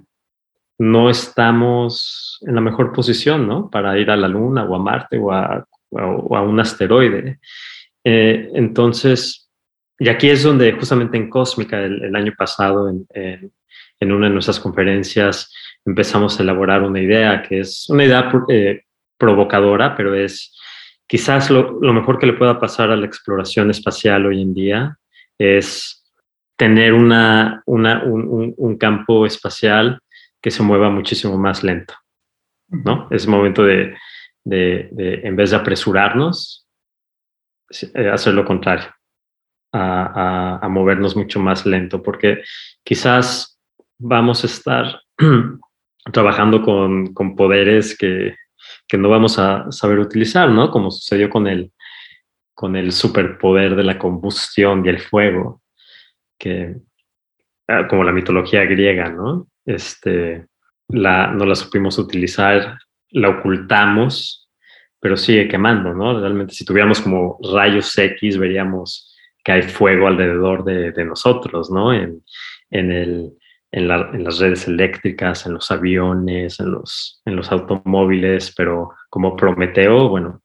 no 0.80 1.10
estamos 1.10 2.40
en 2.46 2.56
la 2.56 2.62
mejor 2.62 2.94
posición, 2.94 3.48
¿no? 3.48 3.70
Para 3.70 3.98
ir 3.98 4.10
a 4.12 4.18
la 4.18 4.28
Luna 4.28 4.64
o 4.66 4.76
a 4.76 4.80
Marte 4.80 5.18
o 5.18 5.32
a, 5.32 5.66
un 5.92 6.60
asteroide. 6.60 7.40
Eh, 8.04 8.50
entonces, 8.54 9.50
y 9.98 10.08
aquí 10.08 10.30
es 10.30 10.44
donde 10.44 10.72
justamente 10.74 11.18
en 11.18 11.30
Cósmica 11.30 11.82
el, 11.82 12.16
año 12.16 12.34
pasado, 12.38 12.90
en, 12.90 13.08
en, 14.00 14.12
una 14.12 14.28
de 14.28 14.34
nuestras 14.34 14.60
conferencias, 14.60 15.54
empezamos 15.86 16.40
a 16.40 16.44
elaborar 16.44 16.84
una 16.84 17.02
idea 17.02 17.42
que 17.42 17.62
es 17.62 17.90
una 17.90 18.06
idea 18.06 18.32
eh, 18.50 18.84
provocadora, 19.18 19.96
pero 19.98 20.16
es 20.16 20.56
quizás 21.08 21.50
lo, 21.50 21.80
lo 21.82 21.94
mejor 21.94 22.20
que 22.20 22.28
le 22.28 22.34
pueda 22.34 22.60
pasar 22.60 22.92
a 22.92 22.96
la 22.96 23.06
exploración 23.06 23.70
espacial 23.70 24.26
hoy 24.26 24.42
en 24.42 24.54
día 24.54 24.98
es 25.38 25.99
tener 26.60 26.94
una, 26.94 27.64
una 27.66 28.04
un, 28.04 28.54
un, 28.58 28.78
campo 28.78 29.26
espacial 29.26 30.02
que 30.42 30.52
se 30.52 30.62
mueva 30.62 30.90
muchísimo 30.90 31.38
más 31.38 31.64
lento, 31.64 31.94
¿no? 32.68 33.08
Es 33.12 33.26
momento 33.28 33.64
de, 33.64 33.96
de, 34.44 34.90
de 34.92 35.22
en 35.24 35.38
vez 35.38 35.52
de 35.52 35.56
apresurarnos, 35.56 36.68
eh, 37.94 38.10
hacer 38.10 38.34
lo 38.34 38.44
contrario, 38.44 38.94
a, 39.72 40.04
a, 40.04 40.66
a, 40.66 40.68
movernos 40.68 41.16
mucho 41.16 41.40
más 41.40 41.66
lento, 41.66 42.04
porque 42.04 42.44
quizás 42.84 43.58
vamos 43.98 44.44
a 44.44 44.48
estar 44.48 45.02
trabajando 46.12 46.62
con, 46.62 47.14
con 47.14 47.38
poderes 47.38 47.98
que, 47.98 48.36
que, 48.86 48.98
no 48.98 49.08
vamos 49.08 49.40
a 49.40 49.72
saber 49.72 50.00
utilizar, 50.00 50.50
¿no? 50.50 50.72
Como 50.72 50.92
sucedió 50.92 51.30
con 51.30 51.48
el, 51.48 51.72
con 52.54 52.76
el 52.76 52.92
superpoder 52.92 53.78
de 53.78 53.84
la 53.86 53.98
combustión 53.98 54.86
y 54.86 54.90
el 54.90 55.00
fuego 55.00 55.62
que, 56.40 56.78
ah, 57.68 57.88
como 57.88 58.04
la 58.04 58.12
mitología 58.12 58.64
griega, 58.66 59.10
¿no? 59.10 59.48
Este, 59.66 60.48
la, 60.88 61.28
no 61.28 61.46
la 61.46 61.56
supimos 61.56 62.00
utilizar, 62.00 62.80
la 63.12 63.30
ocultamos, 63.30 64.50
pero 65.00 65.16
sigue 65.18 65.48
quemando, 65.48 65.94
¿no? 65.94 66.20
Realmente 66.20 66.54
si 66.54 66.66
tuviéramos 66.66 67.02
como 67.02 67.38
rayos 67.54 67.96
X, 67.98 68.38
veríamos 68.38 69.16
que 69.44 69.52
hay 69.52 69.62
fuego 69.62 70.08
alrededor 70.08 70.64
de, 70.64 71.06
nosotros, 71.06 71.72
¿no? 71.72 71.94
En, 71.94 72.24
en, 72.70 72.92
el, 72.92 73.34
en, 73.72 73.88
las 73.88 74.40
redes 74.40 74.68
eléctricas, 74.68 75.46
en 75.46 75.54
los 75.54 75.72
aviones, 75.72 76.60
en 76.60 76.72
los, 76.72 77.22
en 77.26 77.36
los 77.36 77.52
automóviles, 77.52 78.54
pero 78.56 78.92
como 79.10 79.36
Prometeo, 79.36 80.10
bueno, 80.10 80.42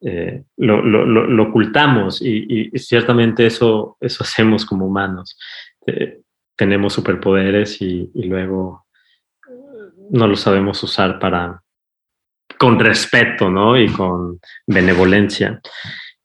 eh, 0.00 0.44
lo, 0.56 1.42
ocultamos 1.42 2.22
y, 2.22 2.70
ciertamente 2.78 3.46
eso, 3.46 3.96
eso 4.00 4.24
hacemos 4.24 4.64
como 4.64 4.86
humanos. 4.86 5.38
Eh, 5.86 6.20
tenemos 6.56 6.92
superpoderes 6.92 7.80
y, 7.80 8.10
luego 8.14 8.86
no 10.10 10.26
lo 10.26 10.36
sabemos 10.36 10.82
usar 10.82 11.18
para 11.18 11.62
con 12.58 12.78
respeto 12.80 13.50
¿no? 13.50 13.78
y 13.78 13.88
con 13.88 14.40
benevolencia. 14.66 15.60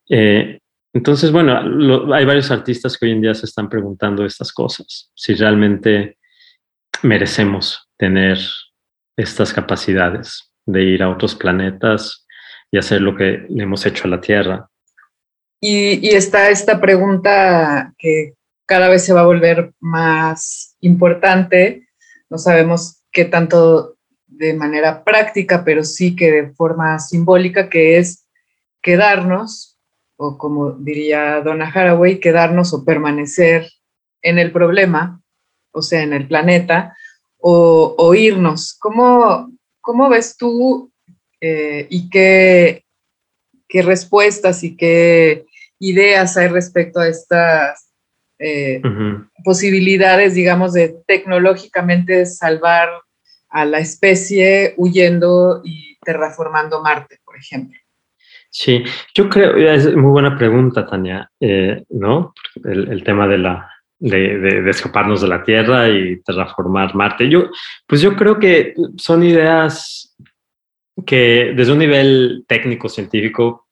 Eh, 0.09 0.59
entonces, 0.93 1.31
bueno, 1.31 2.13
hay 2.13 2.25
varios 2.25 2.51
artistas 2.51 2.97
que 2.97 3.05
hoy 3.05 3.11
en 3.13 3.21
día 3.21 3.33
se 3.33 3.45
están 3.45 3.67
preguntando 3.67 4.25
estas 4.25 4.53
cosas, 4.53 5.11
si 5.15 5.33
realmente 5.33 6.17
merecemos 7.01 7.89
tener 7.97 8.37
estas 9.17 9.53
capacidades 9.53 10.53
de 10.65 10.83
ir 10.83 11.03
a 11.03 11.09
otros 11.09 11.35
planetas, 11.35 12.22
y 12.73 12.79
hacer 12.79 13.01
lo 13.01 13.15
que 13.15 13.45
le 13.49 13.63
hemos 13.63 13.85
hecho 13.85 14.05
a 14.05 14.09
la 14.09 14.19
Tierra. 14.19 14.67
Y, 15.61 16.09
está 16.09 16.49
esta 16.49 16.81
pregunta 16.81 17.93
que 17.99 18.33
cada 18.65 18.89
vez 18.89 19.05
se 19.05 19.13
va 19.13 19.21
a 19.21 19.27
volver 19.27 19.73
más 19.79 20.75
importante. 20.81 21.87
No 22.31 22.39
sabemos 22.39 23.03
qué 23.11 23.25
tanto 23.25 23.95
de 24.25 24.55
manera 24.55 25.03
práctica, 25.03 25.63
pero 25.63 25.83
sí 25.83 26.15
que 26.15 26.31
de 26.31 26.53
forma 26.53 26.97
simbólica, 26.97 27.69
que 27.69 27.99
es 27.99 28.25
quedarnos, 28.81 29.77
o 30.17 30.39
como 30.39 30.71
diría 30.71 31.41
Donna 31.41 31.71
Haraway, 31.71 32.19
quedarnos 32.19 32.73
o 32.73 32.83
permanecer 32.83 33.69
en 34.23 34.39
el 34.39 34.51
problema, 34.51 35.21
o 35.71 35.83
sea, 35.83 36.01
en 36.01 36.13
el 36.13 36.27
planeta, 36.27 36.97
o, 37.37 38.15
irnos. 38.15 38.75
¿Cómo, 38.79 39.51
¿Cómo, 39.79 40.09
ves 40.09 40.37
tú 40.37 40.91
eh, 41.45 41.87
y 41.89 42.09
qué, 42.09 42.85
qué 43.67 43.81
respuestas 43.81 44.63
y 44.63 44.77
qué 44.77 45.43
ideas 45.77 46.37
hay 46.37 46.47
respecto 46.47 47.01
a 47.01 47.09
estas 47.09 47.91
eh, 48.39 48.81
posibilidades, 49.43 50.35
digamos, 50.35 50.71
de 50.71 50.95
tecnológicamente 51.05 52.25
salvar 52.25 52.87
a 53.49 53.65
la 53.65 53.79
especie 53.79 54.73
huyendo 54.77 55.61
y 55.65 55.97
terraformando 55.99 56.81
Marte, 56.81 57.19
por 57.25 57.35
ejemplo? 57.35 57.77
Sí, 58.49 58.81
yo 59.13 59.27
creo, 59.27 59.57
es 59.57 59.93
muy 59.97 60.11
buena 60.11 60.37
pregunta, 60.37 60.87
Tania, 60.87 61.29
eh, 61.41 61.83
¿no? 61.89 62.33
El, 62.63 63.03
tema 63.03 63.27
de 63.27 63.37
la 63.39 63.69
de, 63.99 64.69
escaparnos 64.69 65.21
de 65.21 65.27
la 65.27 65.43
Tierra 65.43 65.89
y 65.89 66.21
terraformar 66.21 66.95
Marte. 66.95 67.27
Yo, 67.27 67.49
pues 67.85 67.99
yo 67.99 68.15
creo 68.15 68.39
que 68.39 68.75
son 68.95 69.23
ideas 69.23 70.12
que 71.05 71.53
desde 71.55 71.71
un 71.71 71.79
nivel 71.79 72.45
técnico 72.47 72.89
científico, 72.89 73.67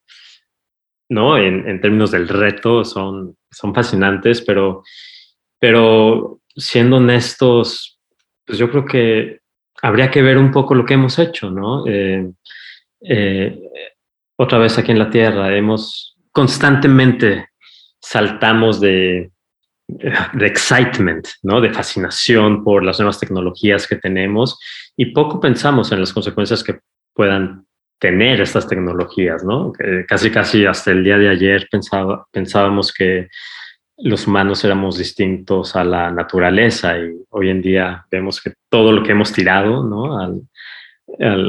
¿no? 1.08 1.36
En, 1.36 1.68
en 1.68 1.80
términos 1.80 2.10
del 2.10 2.28
reto 2.28 2.84
son, 2.84 3.36
son 3.50 3.74
fascinantes, 3.74 4.40
pero, 4.42 4.82
pero 5.58 6.40
siendo 6.56 6.96
honestos, 6.96 8.00
pues 8.44 8.58
yo 8.58 8.70
creo 8.70 8.84
que 8.84 9.40
habría 9.82 10.10
que 10.10 10.22
ver 10.22 10.38
un 10.38 10.50
poco 10.50 10.74
lo 10.74 10.84
que 10.84 10.94
hemos 10.94 11.18
hecho, 11.18 11.50
¿no? 11.50 11.86
Eh, 11.86 12.30
eh, 13.00 13.60
otra 14.36 14.58
vez 14.58 14.78
aquí 14.78 14.92
en 14.92 14.98
la 14.98 15.10
Tierra, 15.10 15.54
hemos 15.56 16.16
constantemente 16.30 17.48
saltamos 18.00 18.80
de, 18.80 19.30
de 19.86 20.46
excitement, 20.46 21.26
¿no? 21.42 21.60
De 21.60 21.72
fascinación 21.72 22.64
por 22.64 22.84
las 22.84 22.98
nuevas 22.98 23.20
tecnologías 23.20 23.86
que 23.86 23.96
tenemos 23.96 24.58
y 24.96 25.06
poco 25.06 25.40
pensamos 25.40 25.92
en 25.92 26.00
las 26.00 26.12
consecuencias 26.12 26.64
que 26.64 26.80
puedan 27.14 27.66
tener 27.98 28.40
estas 28.40 28.66
tecnologías, 28.66 29.44
¿no? 29.44 29.72
casi, 30.08 30.30
casi 30.30 30.66
hasta 30.66 30.90
el 30.90 31.04
día 31.04 31.18
de 31.18 31.28
ayer 31.28 31.68
pensaba, 31.70 32.26
pensábamos 32.32 32.92
que 32.92 33.28
los 33.98 34.26
humanos 34.26 34.64
éramos 34.64 34.98
distintos 34.98 35.76
a 35.76 35.84
la 35.84 36.10
naturaleza 36.10 36.98
y 36.98 37.12
hoy 37.30 37.50
en 37.50 37.62
día 37.62 38.04
vemos 38.10 38.40
que 38.42 38.54
todo 38.68 38.90
lo 38.90 39.04
que 39.04 39.12
hemos 39.12 39.32
tirado 39.32 39.84
¿no? 39.84 40.18
al, 40.18 40.42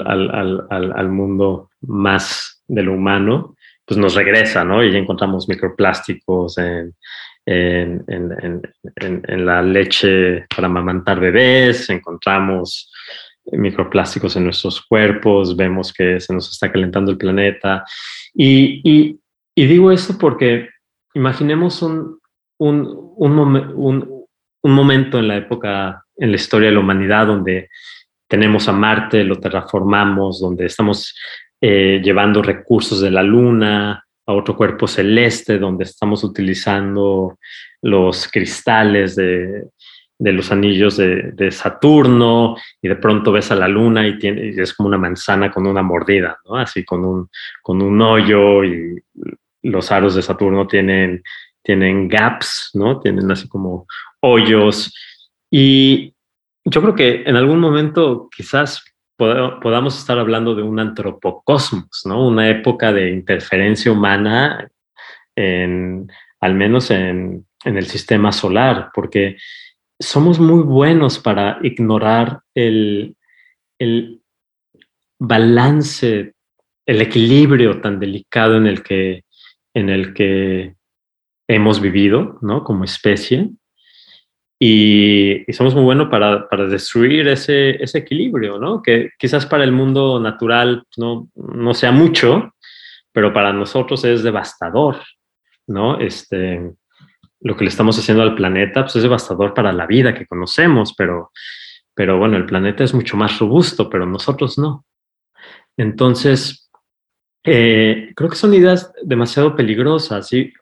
al, 0.05 0.67
al, 0.69 0.93
al, 0.95 1.09
mundo 1.09 1.71
más 1.81 2.63
de 2.67 2.83
lo 2.83 2.93
humano, 2.93 3.55
pues 3.85 3.97
nos 3.97 4.15
regresa, 4.15 4.63
¿no? 4.63 4.83
Y 4.83 4.91
ya 4.91 4.97
encontramos 4.97 5.47
microplásticos 5.47 6.57
en, 6.57 6.95
en, 7.45 8.03
en, 8.07 8.61
en, 8.95 9.45
la 9.45 9.61
leche 9.61 10.45
para 10.55 10.67
amamantar 10.67 11.19
bebés, 11.19 11.89
encontramos 11.89 12.91
microplásticos 13.51 14.35
en 14.35 14.45
nuestros 14.45 14.81
cuerpos, 14.81 15.55
vemos 15.55 15.91
que 15.93 16.19
se 16.19 16.33
nos 16.33 16.51
está 16.51 16.71
calentando 16.71 17.11
el 17.11 17.17
planeta. 17.17 17.83
Y, 18.33 19.19
digo 19.55 19.91
esto 19.91 20.17
porque 20.17 20.69
imaginemos 21.13 21.81
un, 21.81 22.19
un, 22.57 23.13
un, 23.17 24.25
un, 24.61 24.71
momento 24.73 25.19
en 25.19 25.27
la 25.27 25.37
época, 25.37 26.03
en 26.15 26.31
la 26.31 26.35
historia 26.35 26.69
de 26.69 26.75
la 26.75 26.79
humanidad, 26.81 27.27
donde 27.27 27.69
tenemos 28.27 28.67
a 28.67 28.71
Marte, 28.71 29.23
lo 29.23 29.39
terraformamos, 29.39 30.39
donde 30.39 30.65
estamos 30.65 31.15
eh, 31.61 32.01
llevando 32.03 32.41
recursos 32.41 33.01
de 33.01 33.11
la 33.11 33.23
Luna 33.23 34.03
a 34.25 34.33
otro 34.33 34.55
cuerpo 34.55 34.87
celeste, 34.87 35.59
donde 35.59 35.83
estamos 35.83 36.23
utilizando 36.23 37.37
los 37.81 38.27
cristales 38.29 39.17
de, 39.17 39.65
de 40.23 40.31
los 40.31 40.53
anillos 40.53 40.95
de, 40.95 41.51
Saturno 41.51 42.55
y 42.81 42.87
de 42.87 42.95
pronto 42.95 43.33
ves 43.33 43.51
a 43.51 43.55
la 43.55 43.67
luna 43.67 44.07
y, 44.07 44.17
tiene, 44.17 44.49
es 44.49 44.73
como 44.73 44.87
una 44.87 44.97
manzana 44.97 45.51
con 45.51 45.67
una 45.67 45.81
mordida, 45.81 46.39
¿no? 46.45 46.55
Así 46.55 46.85
con 46.85 47.03
un, 47.03 47.29
con 47.61 47.81
un 47.81 48.01
hoyo 48.01 48.63
y 48.63 49.03
los 49.63 49.91
aros 49.91 50.15
de 50.15 50.21
Saturno 50.21 50.65
tienen 50.65 51.21
tienen 51.61 52.07
gaps, 52.07 52.71
¿no? 52.73 52.99
Tienen 52.99 53.29
así 53.31 53.49
como 53.49 53.85
hoyos. 54.21 54.93
Y 55.49 56.13
yo 56.63 56.81
creo 56.81 56.95
que 56.95 57.23
en 57.25 57.35
algún 57.35 57.59
momento 57.59 58.29
quizás 58.35 58.83
podamos 59.17 59.97
estar 59.97 60.19
hablando 60.19 60.55
de 60.55 60.63
un 60.63 60.79
antropocosmos, 60.79 62.03
¿no? 62.05 62.27
Una 62.27 62.49
época 62.49 62.93
de 62.93 63.09
interferencia 63.09 63.91
humana 63.91 64.69
en, 65.35 66.09
al 66.39 66.53
menos 66.53 66.91
en, 66.91 67.45
en 67.65 67.77
el 67.77 67.85
sistema 67.87 68.31
solar, 68.31 68.89
porque 68.93 69.37
somos 69.99 70.39
muy 70.39 70.63
buenos 70.63 71.19
para 71.19 71.59
ignorar 71.63 72.41
el, 72.53 73.15
el 73.79 74.21
balance, 75.19 76.33
el 76.85 77.01
equilibrio 77.01 77.79
tan 77.81 77.99
delicado 77.99 78.57
en 78.57 78.67
el 78.67 78.83
que, 78.83 79.23
en 79.73 79.89
el 79.89 80.13
que 80.13 80.75
hemos 81.47 81.81
vivido, 81.81 82.37
¿no? 82.41 82.63
Como 82.63 82.83
especie. 82.83 83.49
Y, 84.59 85.43
somos 85.51 85.75
muy 85.75 85.83
buenos 85.83 86.09
para, 86.09 86.47
para 86.47 86.67
destruir 86.67 87.27
ese, 87.27 87.83
ese, 87.83 87.99
equilibrio, 87.99 88.59
¿no? 88.59 88.81
Que 88.81 89.09
quizás 89.17 89.45
para 89.45 89.63
el 89.63 89.71
mundo 89.71 90.19
natural 90.19 90.83
no, 90.97 91.29
no 91.35 91.73
sea 91.73 91.91
mucho, 91.91 92.53
pero 93.11 93.33
para 93.33 93.51
nosotros 93.51 94.03
es 94.05 94.23
devastador, 94.23 94.97
¿no? 95.67 95.99
Este, 95.99 96.71
lo 97.43 97.55
que 97.55 97.65
le 97.65 97.69
estamos 97.69 97.99
haciendo 97.99 98.23
al 98.23 98.35
planeta 98.35 98.83
pues 98.83 98.95
es 98.95 99.03
devastador 99.03 99.53
para 99.53 99.73
la 99.73 99.85
vida 99.85 100.15
que 100.15 100.25
conocemos, 100.25 100.93
pero, 100.97 101.31
pero 101.93 102.17
bueno, 102.17 102.37
el 102.37 102.45
planeta 102.45 102.83
es 102.83 102.93
mucho 102.93 103.17
más 103.17 103.37
robusto, 103.37 103.89
pero 103.89 104.05
nosotros 104.05 104.57
no. 104.57 104.85
Entonces, 105.75 106.71
eh, 107.43 108.13
creo 108.15 108.29
que 108.29 108.37
son 108.37 108.53
ideas 108.53 108.93
demasiado 109.03 109.55
peligrosas. 109.55 110.31
Y 110.31 110.53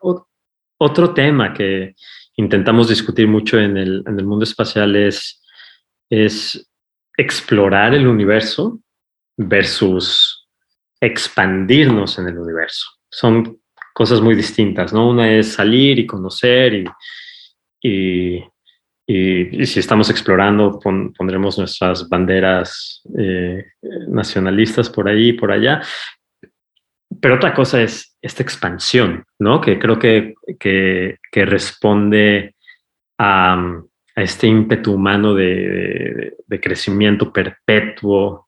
otro 0.78 1.13
tema 1.13 1.54
que 1.54 1.96
intentamos 2.38 2.89
discutir 2.89 3.28
mucho 3.28 3.60
en 3.60 3.78
el, 3.78 4.04
mundo 4.24 4.44
espacial 4.44 4.96
es, 4.96 5.44
es 6.10 6.67
explorar 7.15 7.94
el 7.94 8.08
universo 8.08 8.80
versus 9.38 10.48
expandirnos 11.00 12.17
en 12.17 12.28
el 12.28 12.39
universo. 12.39 12.88
Son 13.10 13.61
cosas 13.94 14.22
muy 14.22 14.36
distintas, 14.36 14.94
¿no? 14.94 15.10
Una 15.10 15.32
es 15.32 15.54
salir 15.54 16.00
y 16.00 16.08
conocer 16.08 16.74
y, 16.74 18.44
y, 19.08 19.66
si 19.66 19.80
estamos 19.80 20.10
explorando 20.10 20.80
pondremos 20.80 21.58
nuestras 21.58 22.08
banderas 22.08 23.02
eh, 23.18 23.66
nacionalistas 24.08 24.90
por 24.90 25.10
ahí 25.10 25.30
y 25.30 25.34
por 25.34 25.52
allá, 25.52 25.82
pero 27.20 27.36
otra 27.36 27.54
cosa 27.54 27.82
es 27.82 28.18
esta 28.22 28.44
expansión, 28.44 29.26
¿no? 29.40 29.60
Que 29.60 29.80
creo 29.80 30.00
que, 30.00 30.36
que, 30.60 31.18
responde 31.46 32.56
a, 33.18 33.82
este 34.16 34.48
ímpetu 34.48 34.94
humano 34.94 35.34
de, 35.34 36.36
crecimiento 36.62 37.34
perpetuo, 37.34 38.48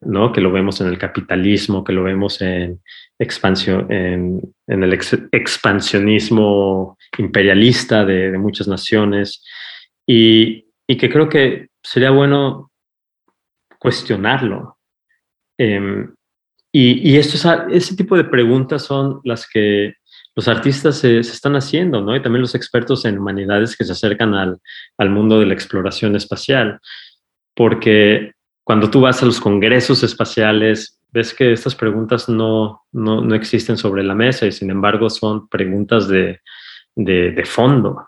¿no? 0.00 0.32
Que 0.32 0.40
lo 0.40 0.52
vemos 0.52 0.80
en 0.80 0.88
el 0.88 0.98
capitalismo, 0.98 1.82
que 1.82 1.92
lo 1.92 2.04
vemos 2.04 2.40
en, 2.42 2.80
expansión, 3.18 3.90
en, 3.90 4.54
el 4.66 4.92
expansionismo 5.32 6.98
imperialista 7.18 8.04
de, 8.04 8.36
muchas 8.38 8.68
naciones 8.68 9.42
y, 10.06 10.66
que 10.86 11.10
creo 11.10 11.28
que 11.28 11.68
sería 11.82 12.10
bueno 12.10 12.70
cuestionarlo. 13.78 14.78
Em, 15.58 16.14
y, 16.72 17.16
esto 17.16 17.38
ese 17.70 17.96
tipo 17.96 18.16
de 18.16 18.24
preguntas 18.24 18.82
son 18.82 19.20
las 19.24 19.48
que 19.48 19.94
los 20.34 20.48
artistas 20.48 20.98
se, 20.98 21.18
están 21.18 21.56
haciendo, 21.56 22.02
¿no? 22.02 22.14
Y 22.14 22.22
también 22.22 22.42
los 22.42 22.54
expertos 22.54 23.06
en 23.06 23.18
humanidades 23.18 23.74
que 23.74 23.84
se 23.84 23.92
acercan 23.92 24.34
al, 24.34 24.58
al 24.98 25.10
mundo 25.10 25.40
de 25.40 25.46
la 25.46 25.54
exploración 25.54 26.14
espacial. 26.14 26.78
Porque 27.54 28.32
cuando 28.62 28.90
tú 28.90 29.00
vas 29.00 29.22
a 29.22 29.26
los 29.26 29.40
congresos 29.40 30.02
espaciales, 30.02 30.95
ves 31.16 31.32
que 31.32 31.50
estas 31.50 31.74
preguntas 31.74 32.28
no, 32.28 32.84
no, 32.92 33.22
no 33.22 33.34
existen 33.34 33.78
sobre 33.78 34.04
la 34.04 34.14
mesa 34.14 34.44
y 34.44 34.52
sin 34.52 34.70
embargo 34.70 35.08
son 35.08 35.48
preguntas 35.48 36.08
de, 36.08 36.42
de, 36.94 37.44
fondo. 37.46 38.06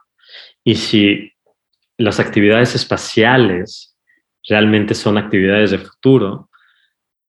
Y 0.62 0.75
si 0.75 1.33
las 1.97 2.21
actividades 2.21 2.75
espaciales 2.75 3.97
realmente 4.47 4.94
son 4.94 5.16
actividades 5.16 5.71
de 5.71 5.79
futuro, 5.79 6.51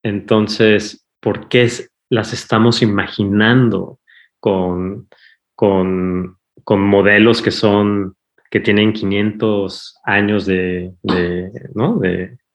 entonces 0.03 1.07
por 1.21 1.47
qué 1.47 1.69
las 2.09 2.33
estamos 2.33 2.81
imaginando 2.81 4.01
con, 4.41 5.07
con, 5.55 6.39
con, 6.65 6.81
modelos 6.81 7.41
que 7.41 7.51
son 7.51 8.17
que 8.51 8.59
tienen 8.59 8.91
500 8.91 9.95
años 10.03 10.45
de, 10.45 10.91
de, 11.03 11.51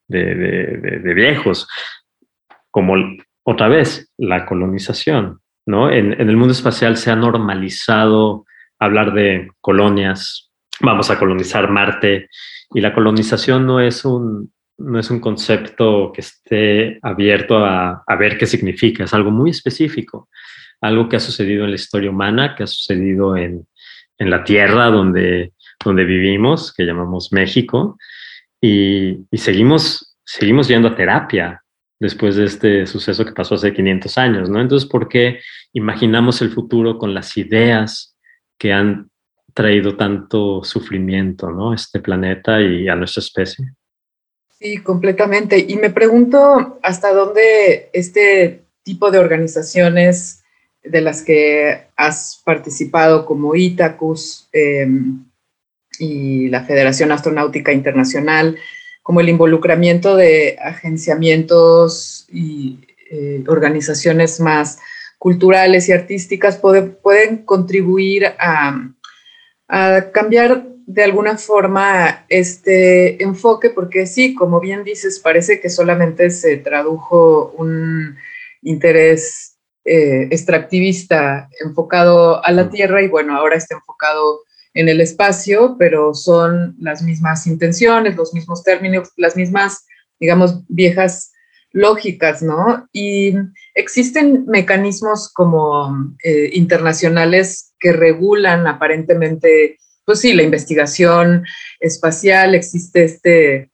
de, 0.09 0.99
de, 0.99 1.15
viejos, 1.15 1.67
como 2.75 2.97
otra 3.45 3.69
vez 3.69 4.11
la 4.19 4.47
colonización, 4.47 5.39
¿no? 5.65 5.93
En, 5.93 6.13
el 6.21 6.37
mundo 6.37 6.51
espacial 6.51 6.97
se 6.97 7.13
ha 7.13 7.15
normalizado 7.15 8.47
hablar 8.81 9.15
de 9.15 9.49
colonias, 9.61 10.51
vamos 10.81 11.09
a 11.09 11.17
colonizar 11.17 11.71
Marte, 11.71 12.29
y 12.75 12.81
la 12.81 12.93
colonización 12.93 13.65
no 13.65 13.79
es 13.79 14.05
un, 14.05 14.53
no 14.77 14.99
es 14.99 15.09
un 15.09 15.21
concepto 15.21 16.11
que 16.13 16.23
esté 16.23 16.99
abierto 17.03 17.65
a, 17.65 18.03
a 18.05 18.17
ver 18.17 18.37
qué 18.37 18.47
significa, 18.47 19.05
es 19.05 19.15
algo 19.15 19.31
muy 19.31 19.51
específico, 19.51 20.29
algo 20.81 21.09
que 21.09 21.15
ha 21.15 21.21
sucedido 21.21 21.63
en 21.63 21.71
la 21.71 21.77
historia 21.77 22.11
humana, 22.11 22.57
que 22.57 22.65
ha 22.65 22.67
sucedido 22.67 23.37
en, 23.37 23.69
en 24.19 24.31
la 24.31 24.43
tierra 24.43 24.87
donde, 24.87 25.53
donde 25.85 26.03
vivimos, 26.03 26.75
que 26.75 26.83
llamamos 26.83 27.33
México, 27.33 27.97
y, 28.61 29.19
y, 29.31 29.39
seguimos, 29.39 30.17
seguimos 30.25 30.67
yendo 30.67 30.89
a 30.89 30.97
terapia 30.97 31.64
después 32.01 32.37
de 32.37 32.45
este 32.45 32.87
suceso 32.87 33.25
que 33.25 33.33
pasó 33.33 33.55
hace 33.55 33.73
500 33.73 34.19
años, 34.19 34.51
¿no? 34.51 34.61
Entonces, 34.61 34.89
¿por 34.89 35.09
qué 35.09 35.41
imaginamos 35.73 36.43
el 36.43 36.51
futuro 36.51 36.99
con 36.99 37.15
las 37.15 37.37
ideas 37.37 38.17
que 38.59 38.73
han 38.73 39.11
traído 39.55 39.97
tanto 39.97 40.65
sufrimiento, 40.65 41.51
¿no? 41.51 41.73
Este 41.73 42.01
planeta 42.01 42.61
y 42.61 42.89
a 42.89 42.97
nuestra 42.97 43.21
especie. 43.21 43.73
Sí, 44.59 44.79
completamente. 44.79 45.65
Y 45.67 45.77
me 45.77 45.91
pregunto 45.91 46.79
hasta 46.83 47.13
dónde 47.13 47.89
este 47.93 48.65
tipo 48.83 49.11
de 49.11 49.19
organizaciones 49.19 50.43
de 50.83 51.01
las 51.01 51.23
que 51.23 51.87
has 51.97 52.43
participado, 52.45 53.25
como 53.25 53.55
ITACUS 53.55 54.49
em, 54.53 55.25
y 55.99 56.49
la 56.49 56.65
Federación 56.65 57.13
Astronáutica 57.13 57.73
Internacional, 57.73 58.59
como 59.05 59.21
el 59.21 59.29
involucramiento 59.29 60.17
de 60.17 60.57
agenciamientos 60.61 62.27
y 62.33 62.81
eh, 63.11 63.45
organizaciones 63.47 64.41
más 64.41 64.79
culturales 65.19 65.89
y 65.89 65.93
artísticas 65.93 66.57
pueden 66.57 67.45
contribuir 67.45 68.29
a, 68.39 68.89
a 69.69 70.11
cambiar 70.11 70.65
de 70.87 71.05
alguna 71.05 71.37
forma 71.37 72.25
este 72.31 73.23
enfoque, 73.23 73.69
porque 73.69 74.07
sí, 74.07 74.35
como 74.35 74.59
bien 74.59 74.85
dices, 74.85 75.21
parece 75.21 75.61
que 75.61 75.69
solamente 75.69 76.31
se 76.31 76.57
tradujo 76.57 77.55
un 77.59 78.17
interés 78.63 79.59
eh, 79.85 80.29
extractivista 80.31 81.51
enfocado 81.63 82.43
a 82.43 82.51
la 82.53 82.71
Tierra 82.71 83.03
y 83.03 83.09
bueno, 83.09 83.37
ahora 83.37 83.57
está 83.57 83.75
enfocado 83.75 84.41
en 84.75 84.89
el 84.89 85.01
espacio, 85.01 85.77
pero 85.79 86.13
son 86.15 86.77
las 86.79 87.03
mismas 87.03 87.47
intenciones, 87.47 88.17
los 88.17 88.35
mismos 88.35 88.63
términos, 88.65 89.11
las 89.17 89.37
mismas, 89.37 89.87
digamos, 90.19 90.63
viejas 90.69 91.33
lógicas, 91.75 92.43
¿no? 92.43 92.89
Y 92.93 93.35
existen 93.75 94.47
mecanismos 94.47 95.33
como 95.33 96.15
eh, 96.23 96.51
internacionales 96.53 97.75
que 97.79 97.93
regulan 97.93 98.67
aparentemente, 98.67 99.79
pues 100.05 100.21
sí, 100.21 100.35
la 100.35 100.43
investigación 100.43 101.45
espacial, 101.81 102.55
existe 102.55 103.05
este, 103.05 103.71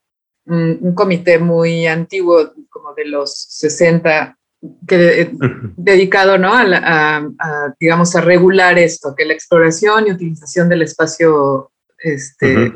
un, 0.47 0.95
comité 0.95 1.39
muy 1.39 1.87
antiguo, 1.87 2.53
como 2.71 2.95
de 2.95 3.07
los 3.07 3.35
60, 3.51 4.39
que, 4.87 5.23
eh, 5.23 5.31
dedicado, 5.77 6.39
¿no? 6.39 6.53
A, 6.53 7.75
digamos, 7.79 8.15
a 8.15 8.21
regular 8.21 8.79
esto, 8.79 9.15
que 9.17 9.25
la 9.25 9.33
exploración 9.33 10.07
y 10.07 10.13
utilización 10.13 10.69
del 10.69 10.83
espacio 10.83 11.71
este, 11.99 12.73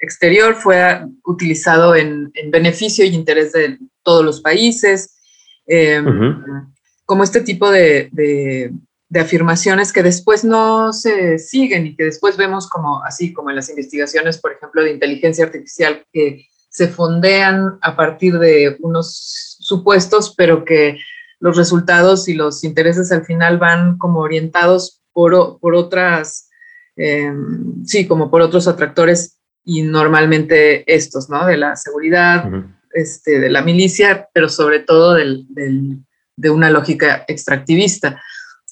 exterior 0.00 0.54
fue 0.54 1.00
utilizado 1.24 1.94
en, 1.94 2.32
beneficio 2.50 3.04
y 3.04 3.14
interés 3.14 3.52
de 3.52 3.78
todos 4.02 4.24
los 4.24 4.40
países, 4.40 5.16
em, 5.66 6.04
como 7.04 7.24
este 7.24 7.40
tipo 7.40 7.70
de, 7.70 8.08
de, 8.12 8.72
afirmaciones 9.18 9.92
que 9.92 10.02
después 10.02 10.44
no 10.44 10.92
se 10.92 11.38
siguen 11.38 11.86
y 11.86 11.96
que 11.96 12.04
después 12.04 12.36
vemos 12.36 12.68
como 12.68 13.02
así, 13.04 13.32
como 13.32 13.50
en 13.50 13.56
las 13.56 13.70
investigaciones, 13.70 14.38
por 14.38 14.52
ejemplo, 14.52 14.82
de 14.82 14.92
inteligencia 14.92 15.44
artificial, 15.44 16.04
que 16.12 16.46
se 16.68 16.88
fondean 16.88 17.78
a 17.80 17.96
partir 17.96 18.38
de 18.38 18.76
unos 18.80 19.56
supuestos, 19.58 20.34
pero 20.36 20.64
que 20.64 20.98
los 21.40 21.56
resultados 21.56 22.28
y 22.28 22.34
los 22.34 22.64
intereses 22.64 23.12
al 23.12 23.24
final 23.24 23.58
van 23.58 23.98
como 23.98 24.20
orientados 24.20 25.02
por, 25.12 25.58
por 25.60 25.74
otras, 25.74 26.48
em, 26.96 27.84
sí, 27.84 28.06
como 28.06 28.30
por 28.30 28.40
otros 28.40 28.68
atractores 28.68 29.38
y 29.64 29.82
normalmente 29.82 30.84
estos, 30.92 31.28
¿no? 31.28 31.44
De 31.46 31.56
la 31.56 31.76
seguridad, 31.76 32.50
este, 32.92 33.38
de 33.38 33.50
la 33.50 33.62
milicia, 33.62 34.28
pero 34.32 34.48
sobre 34.48 34.80
todo 34.80 35.14
del, 35.14 35.46
de 36.36 36.50
una 36.50 36.70
lógica 36.70 37.24
extractivista. 37.28 38.20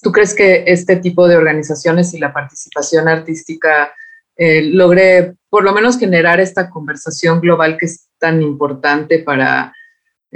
¿Tú 0.00 0.12
crees 0.12 0.35
que 0.35 0.64
este 0.66 0.96
tipo 0.96 1.26
de 1.29 1.37
organizaciones 1.37 2.14
y 2.14 2.18
la 2.18 2.33
participación 2.33 3.09
artística 3.09 3.92
eh, 4.37 4.62
logre 4.62 5.35
por 5.48 5.64
lo 5.64 5.72
menos 5.72 5.98
generar 5.98 6.40
esta 6.40 6.70
conversación 6.70 7.40
global 7.40 7.76
que 7.76 7.87
es 7.87 8.09
tan 8.18 8.42
importante 8.42 9.18
para 9.18 9.72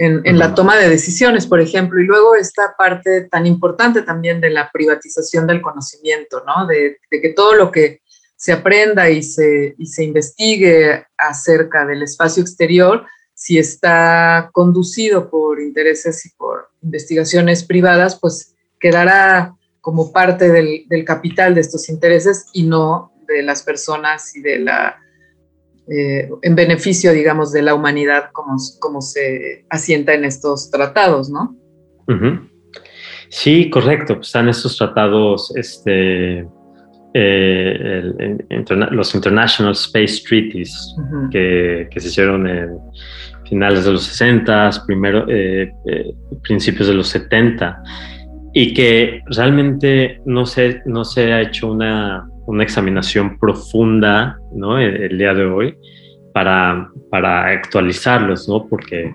en, 0.00 0.20
en, 0.24 0.38
la 0.38 0.54
toma 0.54 0.76
de 0.76 0.88
decisiones, 0.88 1.46
por 1.46 1.60
ejemplo, 1.60 2.00
y 2.00 2.06
luego 2.06 2.34
esta 2.34 2.74
parte 2.76 3.22
tan 3.22 3.46
importante 3.46 4.02
también 4.02 4.40
de 4.40 4.50
la 4.50 4.70
privatización 4.70 5.46
del 5.46 5.60
conocimiento, 5.60 6.42
¿no? 6.46 6.66
De, 6.66 6.98
de 7.10 7.20
que 7.20 7.30
todo 7.30 7.54
lo 7.54 7.70
que 7.70 8.00
se 8.36 8.52
aprenda 8.52 9.10
y 9.10 9.22
se, 9.22 9.74
y 9.76 9.86
se 9.86 10.04
investigue 10.04 11.04
acerca 11.18 11.84
del 11.84 12.02
espacio 12.02 12.42
exterior 12.42 13.04
si 13.34 13.58
está 13.58 14.50
conducido 14.52 15.30
por 15.30 15.60
intereses 15.60 16.26
y 16.26 16.30
por 16.36 16.68
investigaciones 16.82 17.64
privadas, 17.64 18.18
pues 18.20 18.54
quedará 18.78 19.54
como 19.80 20.12
parte 20.12 20.50
del, 20.50 20.86
capital 21.06 21.54
de 21.54 21.62
estos 21.62 21.88
intereses 21.88 22.46
y 22.52 22.64
no 22.64 23.12
de 23.26 23.42
las 23.42 23.62
personas 23.62 24.36
y 24.36 24.42
de 24.42 24.58
la, 24.58 24.98
eh, 25.88 26.28
en 26.42 26.54
beneficio, 26.54 27.12
digamos, 27.12 27.52
de 27.52 27.62
la 27.62 27.74
humanidad 27.74 28.30
como, 28.32 28.56
como 28.80 29.00
se 29.00 29.64
asienta 29.68 30.14
en 30.14 30.24
estos 30.24 30.70
tratados, 30.70 31.30
¿no? 31.30 31.56
Sí, 33.28 33.70
correcto. 33.70 34.16
Pues 34.16 34.28
están 34.28 34.48
estos 34.48 34.76
tratados, 34.76 35.52
este, 35.56 36.44
eh, 37.14 38.12
los 38.90 39.14
International 39.14 39.72
Space 39.72 40.22
Treaties 40.28 40.96
que, 41.30 41.88
que, 41.90 42.00
se 42.00 42.08
hicieron 42.08 42.46
en 42.46 42.78
finales 43.50 43.84
de 43.84 43.92
los 43.92 44.04
60, 44.04 44.70
primero, 44.86 45.26
eh, 45.28 45.72
eh, 45.86 46.14
principios 46.42 46.86
de 46.86 46.94
los 46.94 47.08
70, 47.08 47.82
y 48.52 48.72
que 48.72 49.22
realmente 49.26 50.20
no 50.24 50.46
se, 50.46 50.80
no 50.86 51.04
se 51.04 51.32
ha 51.32 51.42
hecho 51.42 51.72
una, 51.72 52.29
una 52.50 52.64
examinación 52.64 53.38
profunda 53.38 54.38
¿no? 54.52 54.78
el, 54.78 55.16
día 55.16 55.32
de 55.34 55.44
hoy 55.46 55.78
para, 56.34 56.90
para 57.10 57.46
actualizarlos, 57.46 58.48
¿no? 58.48 58.66
porque, 58.66 59.14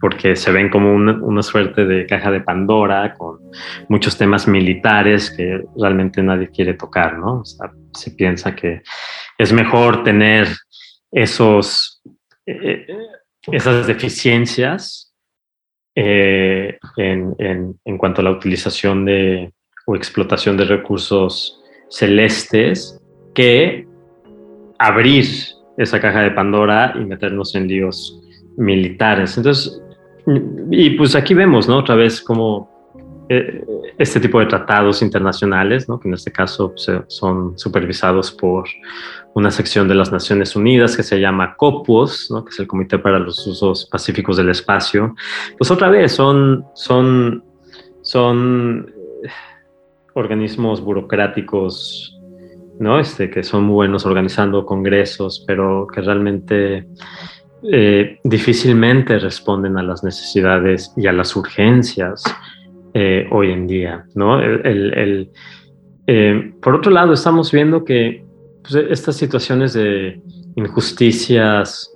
porque 0.00 0.34
se 0.34 0.50
ven 0.50 0.68
como 0.68 0.92
una, 0.92 1.12
una, 1.22 1.42
suerte 1.42 1.84
de 1.86 2.06
caja 2.06 2.32
de 2.32 2.40
Pandora 2.40 3.14
con 3.14 3.38
muchos 3.88 4.18
temas 4.18 4.48
militares 4.48 5.30
que 5.30 5.62
realmente 5.76 6.20
nadie 6.22 6.50
quiere 6.50 6.74
tocar. 6.74 7.16
¿no? 7.18 7.40
O 7.40 7.44
sea, 7.44 7.70
se 7.94 8.10
piensa 8.10 8.54
que 8.54 8.82
es 9.38 9.52
mejor 9.52 10.02
tener 10.02 10.48
esos... 11.12 12.02
Eh, 12.46 12.86
esas 13.50 13.86
deficiencias 13.86 15.14
eh, 15.94 16.78
en, 16.98 17.34
en, 17.38 17.98
cuanto 17.98 18.20
a 18.20 18.24
la 18.24 18.30
utilización 18.30 19.06
de 19.06 19.52
o 19.86 19.96
explotación 19.96 20.54
de 20.58 20.66
recursos 20.66 21.57
celestes 21.90 23.00
que 23.34 23.86
abrir 24.78 25.26
esa 25.76 26.00
caja 26.00 26.20
de 26.20 26.30
Pandora 26.32 26.94
y 26.96 27.04
meternos 27.04 27.54
en 27.54 27.68
líos 27.68 28.20
militares. 28.56 29.36
Entonces, 29.36 29.80
y 30.70 30.90
pues 30.90 31.14
aquí 31.14 31.34
vemos, 31.34 31.68
¿no? 31.68 31.78
Otra 31.78 31.94
vez 31.94 32.20
como 32.20 32.78
eh, 33.30 33.64
este 33.98 34.20
tipo 34.20 34.40
de 34.40 34.46
tratados 34.46 35.02
internacionales, 35.02 35.86
que 35.86 36.08
en 36.08 36.14
este 36.14 36.32
caso 36.32 36.72
son 37.08 37.58
supervisados 37.58 38.32
por 38.32 38.64
una 39.34 39.50
sección 39.50 39.86
de 39.86 39.94
las 39.94 40.10
Naciones 40.10 40.56
Unidas 40.56 40.96
que 40.96 41.02
se 41.02 41.20
llama 41.20 41.54
COPUOS, 41.56 42.32
que 42.44 42.50
es 42.50 42.58
el 42.58 42.66
Comité 42.66 42.98
para 42.98 43.18
los 43.18 43.46
Usos 43.46 43.86
Pacíficos 43.86 44.36
del 44.36 44.48
Espacio, 44.48 45.14
pues 45.58 45.70
otra 45.70 45.90
vez 45.90 46.12
son, 46.12 46.64
son, 46.74 47.44
son 48.02 48.92
organismos 50.18 50.80
burocráticos 50.80 52.14
¿no? 52.78 53.00
Este, 53.00 53.30
que 53.30 53.42
son 53.42 53.64
muy 53.64 53.74
buenos 53.74 54.06
organizando 54.06 54.64
congresos, 54.64 55.44
pero 55.46 55.86
que 55.92 56.00
realmente 56.00 56.86
difícilmente 58.22 59.18
responden 59.18 59.76
a 59.78 59.82
las 59.82 60.04
necesidades 60.04 60.92
y 60.96 61.08
a 61.08 61.12
las 61.12 61.34
urgencias 61.34 62.22
eh, 62.94 63.26
hoy 63.30 63.50
en 63.52 63.66
día, 63.66 64.06
¿no? 64.14 64.40
El, 64.40 65.30
eh, 66.06 66.52
por 66.62 66.74
otro 66.76 66.90
lado, 66.90 67.12
estamos 67.12 67.52
viendo 67.52 67.84
que 67.84 68.24
pues, 68.62 68.74
estas 68.90 69.16
situaciones 69.16 69.74
de 69.74 70.22
injusticias 70.56 71.92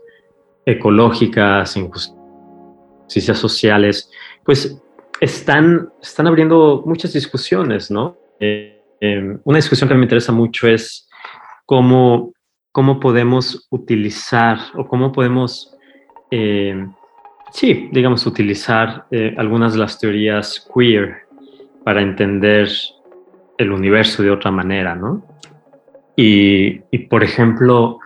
ecológicas, 0.66 1.76
injusticias 1.76 3.38
sociales, 3.38 4.10
pues 4.44 4.82
están, 5.20 5.90
están 6.02 6.26
abriendo 6.26 6.82
muchas 6.86 7.12
discusiones, 7.12 7.90
¿no? 7.90 8.16
Eh, 8.40 8.80
em, 9.00 9.38
una 9.44 9.58
discusión 9.58 9.88
que 9.88 9.94
me 9.94 10.02
interesa 10.02 10.32
mucho 10.32 10.68
es 10.68 11.08
cómo, 11.66 12.32
cómo 12.72 13.00
podemos 13.00 13.66
utilizar 13.70 14.58
o 14.74 14.86
cómo 14.86 15.12
podemos, 15.12 15.76
em, 16.30 16.92
sí, 17.52 17.88
digamos, 17.92 18.26
utilizar 18.26 19.06
eh, 19.10 19.34
algunas 19.38 19.74
de 19.74 19.78
las 19.78 19.98
teorías 19.98 20.68
queer 20.74 21.22
para 21.84 22.02
entender 22.02 22.68
el 23.58 23.72
universo 23.72 24.22
de 24.22 24.30
otra 24.30 24.50
manera, 24.50 24.94
¿no? 24.94 25.22
Y, 26.16 26.78
por 27.08 27.24
ejemplo, 27.24 27.98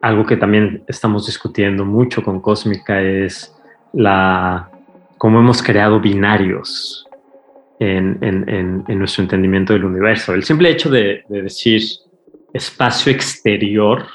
algo 0.00 0.26
que 0.26 0.36
también 0.36 0.84
estamos 0.86 1.26
discutiendo 1.26 1.84
mucho 1.84 2.22
con 2.22 2.40
Cósmica 2.40 3.00
es 3.00 3.54
la 3.92 4.70
cómo 5.18 5.40
hemos 5.40 5.62
creado 5.62 6.00
binarios 6.00 7.06
en, 7.80 8.84
nuestro 8.98 9.22
entendimiento 9.22 9.72
del 9.72 9.84
universo. 9.84 10.34
El 10.34 10.44
simple 10.44 10.70
hecho 10.70 10.90
de, 10.90 11.24
de, 11.28 11.42
decir 11.42 11.82
espacio 12.52 13.12
exterior, 13.12 14.06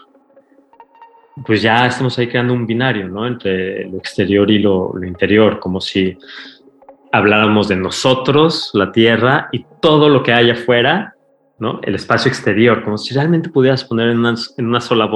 pues 1.45 1.61
ya 1.61 1.85
estamos 1.87 2.17
ahí 2.17 2.27
creando 2.27 2.53
un 2.53 2.65
binario, 2.65 3.07
¿no? 3.07 3.25
Entre 3.25 3.85
lo 3.89 3.97
exterior 3.97 4.49
y 4.51 4.59
lo, 4.59 4.93
interior, 5.03 5.59
como 5.59 5.81
si 5.81 6.17
habláramos 7.11 7.67
de 7.67 7.75
nosotros, 7.75 8.71
la 8.73 8.91
Tierra, 8.91 9.49
y 9.51 9.65
todo 9.81 10.09
lo 10.09 10.23
que 10.23 10.33
hay 10.33 10.49
afuera, 10.49 11.15
¿no? 11.59 11.79
El 11.83 11.95
espacio 11.95 12.29
exterior, 12.29 12.83
como 12.83 12.97
si 12.97 13.13
realmente 13.13 13.49
pudieras 13.49 13.83
poner 13.83 14.09
en 14.09 14.19
una 14.67 14.81
sola 14.81 15.09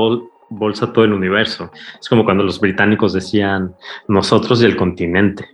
bolsa 0.50 0.94
todo 0.94 1.06
el 1.06 1.14
universo. 1.14 1.72
Es 2.00 2.08
como 2.08 2.24
cuando 2.24 2.44
los 2.44 2.60
británicos 2.60 3.14
decían 3.14 3.76
nosotros 4.08 4.62
y 4.62 4.66
el 4.66 4.76
continente, 4.76 5.50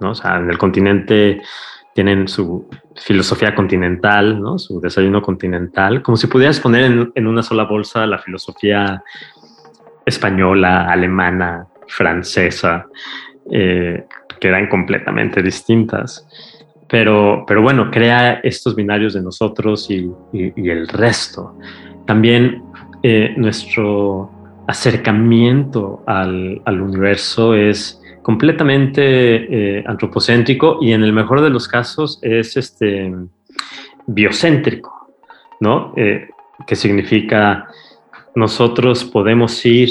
¿no? 0.00 0.10
O 0.10 0.14
sea, 0.14 0.36
en 0.36 0.50
el 0.50 0.58
continente 0.58 1.40
tienen 1.98 2.28
su 2.28 2.68
filosofía 2.94 3.54
continental, 3.54 4.40
¿no? 4.40 4.56
Su 4.56 4.80
desayuno 4.80 5.20
continental, 5.20 6.00
como 6.00 6.16
si 6.16 6.28
pudieras 6.28 6.60
poner 6.60 7.10
en, 7.12 7.26
una 7.26 7.42
sola 7.42 7.64
bolsa 7.64 8.06
la 8.06 8.18
filosofía 8.18 9.02
española, 10.06 10.88
alemana, 10.88 11.66
francesa, 11.88 12.86
eh, 13.50 14.04
que 14.40 14.48
eran 14.48 14.68
completamente 14.68 15.42
distintas. 15.42 16.24
Pero, 16.88 17.44
pero 17.46 17.62
bueno, 17.62 17.90
crea 17.90 18.34
estos 18.44 18.76
binarios 18.76 19.14
de 19.14 19.22
nosotros 19.22 19.90
y, 19.90 20.08
y, 20.32 20.70
el 20.70 20.86
resto. 20.88 21.58
También 22.06 22.62
eh, 23.02 23.34
nuestro 23.36 24.30
acercamiento 24.68 26.04
al, 26.06 26.62
al, 26.64 26.80
universo 26.80 27.54
es 27.54 27.97
completamente 28.28 29.00
eh, 29.78 29.84
antropocéntrico 29.86 30.80
y 30.82 30.92
en 30.92 31.02
el 31.02 31.14
mejor 31.14 31.40
de 31.40 31.48
los 31.48 31.66
casos 31.66 32.18
es 32.20 32.58
este, 32.58 33.10
biocéntrico, 34.06 35.14
¿no? 35.60 35.94
Eh, 35.96 36.28
que 36.66 36.76
significa 36.76 37.68
nosotros 38.34 39.06
podemos 39.06 39.64
ir, 39.64 39.88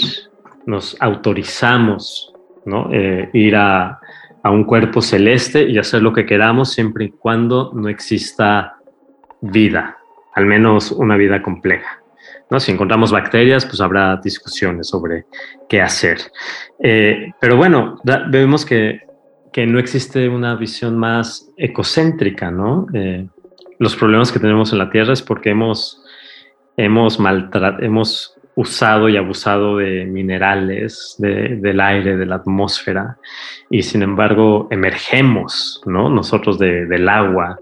nos 0.68 0.96
autorizamos, 1.00 2.32
¿no? 2.64 2.92
Eh, 2.94 3.28
ir 3.34 3.56
a, 3.56 4.00
a 4.44 4.52
un 4.52 4.66
cuerpo 4.66 5.02
celeste 5.02 5.68
y 5.68 5.80
hacer 5.80 6.04
lo 6.04 6.14
que 6.14 6.28
queramos 6.28 6.72
siempre 6.72 7.06
y 7.06 7.10
cuando 7.10 7.72
no 7.74 7.90
exista 7.90 8.78
vida, 9.42 9.98
al 10.36 10.46
menos 10.46 10.92
una 10.92 11.18
vida 11.18 11.42
compleja. 11.42 12.04
¿No? 12.50 12.60
Si 12.60 12.72
encontramos 12.72 13.12
bacterias, 13.12 13.66
pues 13.66 13.82
habrá 13.82 14.18
discusiones 14.18 14.88
sobre 14.88 15.26
qué 15.68 15.82
hacer. 15.82 16.20
Eh, 16.80 17.32
pero 17.40 17.58
bueno, 17.58 18.00
vemos 18.30 18.66
que, 18.66 19.02
que, 19.52 19.66
no 19.66 19.80
existe 19.80 20.30
una 20.30 20.56
visión 20.56 20.98
más 20.98 21.50
ecocéntrica, 21.58 22.52
¿no? 22.52 22.88
Eh, 22.94 23.28
los 23.80 23.96
problemas 23.96 24.32
que 24.32 24.40
tenemos 24.40 24.72
en 24.72 24.80
la 24.80 24.90
Tierra 24.90 25.14
es 25.14 25.22
porque 25.22 25.52
hemos, 25.52 26.04
hemos, 26.78 27.20
hemos 27.80 28.38
usado 28.56 29.08
y 29.08 29.18
abusado 29.18 29.78
de 29.78 30.06
minerales, 30.06 31.16
del 31.20 31.80
aire, 31.80 32.18
de 32.18 32.26
la 32.26 32.38
atmósfera, 32.38 33.18
y 33.70 33.84
sin 33.84 34.02
embargo 34.02 34.68
emergemos, 34.72 35.82
¿no? 35.86 36.10
Nosotros 36.10 36.58
del 36.58 37.08
agua, 37.08 37.60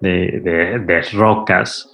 de, 0.00 0.40
de, 0.86 1.02
rocas. 1.14 1.90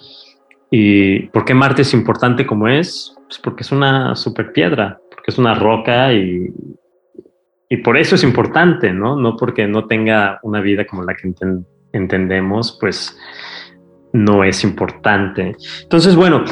¿Y 0.74 1.26
por 1.26 1.44
qué 1.44 1.52
Marte 1.52 1.82
es 1.82 1.92
importante 1.92 2.46
como 2.46 2.66
es? 2.66 3.14
Pues 3.28 3.38
porque 3.38 3.62
es 3.62 3.72
una 3.72 4.16
super 4.16 4.52
piedra, 4.52 4.98
porque 5.10 5.30
es 5.30 5.36
una 5.36 5.54
roca 5.54 6.14
y, 6.14 6.50
y 7.68 7.76
por 7.76 7.98
eso 7.98 8.14
es 8.14 8.24
importante, 8.24 8.90
¿no? 8.90 9.14
No 9.14 9.36
porque 9.36 9.66
no 9.66 9.86
tenga 9.86 10.40
una 10.42 10.62
vida 10.62 10.86
como 10.86 11.04
la 11.04 11.14
que 11.14 11.30
entendemos, 11.92 12.78
pues 12.80 13.14
no 14.14 14.44
es 14.44 14.64
importante. 14.64 15.54
Entonces, 15.82 16.16
bueno, 16.16 16.42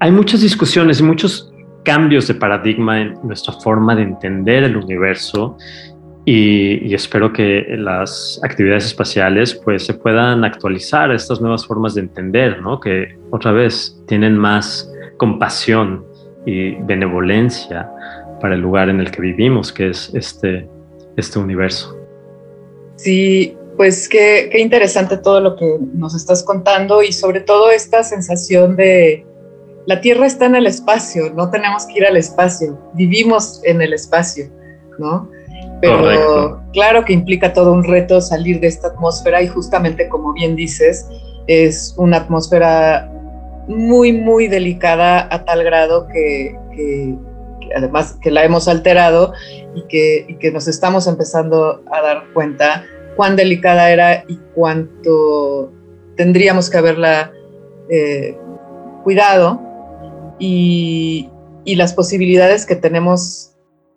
hay 0.00 0.10
muchas 0.10 0.40
discusiones 0.40 0.98
y 0.98 1.04
muchos 1.04 1.52
cambios 1.84 2.26
de 2.26 2.34
paradigma 2.34 3.00
en 3.00 3.14
nuestra 3.22 3.54
forma 3.54 3.94
de 3.94 4.02
entender 4.02 4.64
el 4.64 4.76
universo 4.76 5.56
y, 6.32 6.94
espero 6.94 7.32
que 7.32 7.64
las 7.76 8.38
actividades 8.44 8.86
espaciales 8.86 9.52
pues 9.64 9.84
se 9.84 9.94
puedan 9.94 10.44
actualizar 10.44 11.10
estas 11.10 11.40
nuevas 11.40 11.66
formas 11.66 11.94
de 11.94 12.02
entender, 12.02 12.62
¿no? 12.62 12.78
Que 12.78 13.18
otra 13.30 13.50
vez 13.50 14.00
tienen 14.06 14.36
más 14.36 14.88
compasión 15.16 16.06
y 16.46 16.76
benevolencia 16.82 17.90
para 18.40 18.54
el 18.54 18.60
lugar 18.60 18.90
en 18.90 19.00
el 19.00 19.10
que 19.10 19.22
vivimos, 19.22 19.72
que 19.72 19.90
es 19.90 20.12
este, 20.14 20.68
este 21.16 21.38
universo. 21.40 21.98
Sí, 22.94 23.56
pues 23.76 24.08
qué, 24.08 24.50
qué 24.52 24.60
interesante 24.60 25.16
todo 25.16 25.40
lo 25.40 25.56
que 25.56 25.78
nos 25.94 26.14
estás 26.14 26.44
contando 26.44 27.02
y 27.02 27.12
sobre 27.12 27.40
todo 27.40 27.72
esta 27.72 28.04
sensación 28.04 28.76
de, 28.76 29.26
la 29.86 30.00
Tierra 30.00 30.26
está 30.26 30.46
en 30.46 30.54
el 30.54 30.68
espacio, 30.68 31.32
no 31.34 31.50
tenemos 31.50 31.86
que 31.86 31.94
ir 31.94 32.06
al 32.06 32.16
espacio, 32.16 32.78
vivimos 32.94 33.60
en 33.64 33.82
el 33.82 33.92
espacio, 33.92 34.44
¿no? 34.96 35.28
Pero 35.80 36.60
claro 36.72 37.04
que 37.04 37.12
implica 37.12 37.52
todo 37.52 37.72
un 37.72 37.84
reto 37.84 38.20
salir 38.20 38.60
de 38.60 38.66
esta 38.66 38.88
atmósfera 38.88 39.42
y 39.42 39.48
justamente 39.48 40.08
como 40.08 40.32
bien 40.32 40.56
dices, 40.56 41.06
es 41.46 41.94
una 41.96 42.18
atmósfera 42.18 43.10
muy, 43.66 44.12
muy 44.12 44.46
delicada 44.46 45.26
a 45.30 45.44
tal 45.44 45.64
grado 45.64 46.06
que, 46.08 46.56
además 47.74 48.18
que 48.20 48.30
la 48.30 48.44
hemos 48.44 48.68
alterado 48.68 49.32
y 49.74 49.82
que, 49.86 50.36
que, 50.40 50.50
nos 50.50 50.68
estamos 50.68 51.06
empezando 51.06 51.82
a 51.92 52.02
dar 52.02 52.24
cuenta 52.34 52.84
cuán 53.16 53.36
delicada 53.36 53.90
era 53.90 54.24
y 54.28 54.38
cuánto 54.54 55.72
tendríamos 56.16 56.68
que 56.68 56.78
haberla 56.78 57.32
eh, 57.88 58.36
cuidado 59.04 59.60
y, 60.38 61.28
las 61.66 61.94
posibilidades 61.94 62.66
que 62.66 62.74
tenemos 62.74 63.49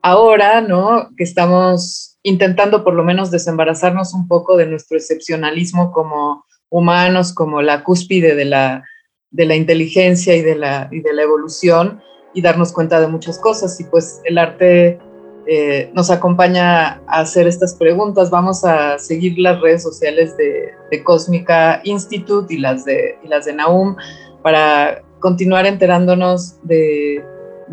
ahora, 0.03 0.61
¿no? 0.61 1.09
Que 1.17 1.23
estamos 1.23 2.17
intentando 2.21 2.83
por 2.83 2.93
lo 2.93 3.03
menos 3.03 3.31
desembarazarnos 3.31 4.13
un 4.13 4.27
poco 4.27 4.55
de 4.57 4.67
nuestro 4.67 4.97
excepcionalismo 4.97 5.91
como 5.91 6.45
humanos, 6.69 7.33
como 7.33 7.61
la 7.61 7.83
cúspide 7.83 8.35
de 8.35 8.45
la, 8.45 8.83
de 9.31 9.45
la 9.45 9.55
inteligencia 9.55 10.35
y 10.35 10.41
de 10.41 10.55
la, 10.55 10.89
y 10.91 11.01
de 11.01 11.13
la 11.13 11.23
evolución 11.23 12.01
y 12.33 12.41
darnos 12.41 12.71
cuenta 12.71 12.99
de 12.99 13.07
muchas 13.07 13.39
cosas. 13.39 13.79
Y 13.79 13.85
pues 13.85 14.21
el 14.25 14.37
arte 14.37 14.99
eh, 15.47 15.89
nos 15.93 16.09
acompaña 16.09 17.01
a 17.07 17.21
hacer 17.21 17.47
estas 17.47 17.75
preguntas. 17.75 18.29
Vamos 18.29 18.65
a 18.65 18.99
seguir 18.99 19.37
las 19.39 19.61
redes 19.61 19.83
sociales 19.83 20.35
de, 20.37 20.71
de 20.91 21.03
Cósmica 21.03 21.81
Institute 21.83 22.53
y 22.53 22.57
las 22.57 22.85
de, 22.85 23.17
y 23.23 23.27
las 23.27 23.45
de 23.45 23.53
Naum 23.53 23.95
para 24.41 25.01
continuar 25.19 25.65
enterándonos 25.65 26.57
de, 26.63 27.23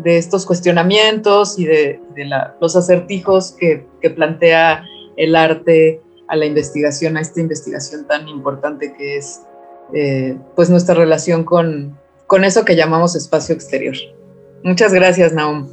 estos 0.05 0.45
cuestionamientos 0.45 1.57
y 1.57 1.65
de, 1.65 1.99
los 2.59 2.75
acertijos 2.75 3.55
que, 3.59 3.85
plantea 4.15 4.83
el 5.17 5.35
arte 5.35 6.01
a 6.27 6.35
la 6.35 6.45
investigación, 6.45 7.17
a 7.17 7.21
esta 7.21 7.39
investigación 7.41 8.07
tan 8.07 8.27
importante 8.27 8.93
que 8.97 9.17
es 9.17 9.41
eh, 9.93 10.37
pues 10.55 10.69
nuestra 10.69 10.95
relación 10.95 11.43
con, 11.43 11.97
con 12.27 12.43
eso 12.43 12.63
que 12.63 12.75
llamamos 12.75 13.15
espacio 13.15 13.53
exterior. 13.53 13.95
Muchas 14.63 14.93
gracias, 14.93 15.33
Naum. 15.33 15.67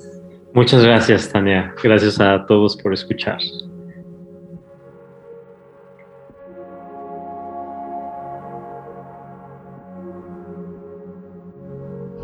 Muchas 0.54 0.82
gracias, 0.82 1.28
Tania. 1.28 1.74
Gracias 1.82 2.20
a 2.20 2.44
todos 2.46 2.76
por 2.76 2.92
escuchar. 2.92 3.38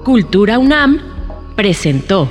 Cultura 0.04 0.58
UNAM 0.58 1.13
presentó 1.54 2.30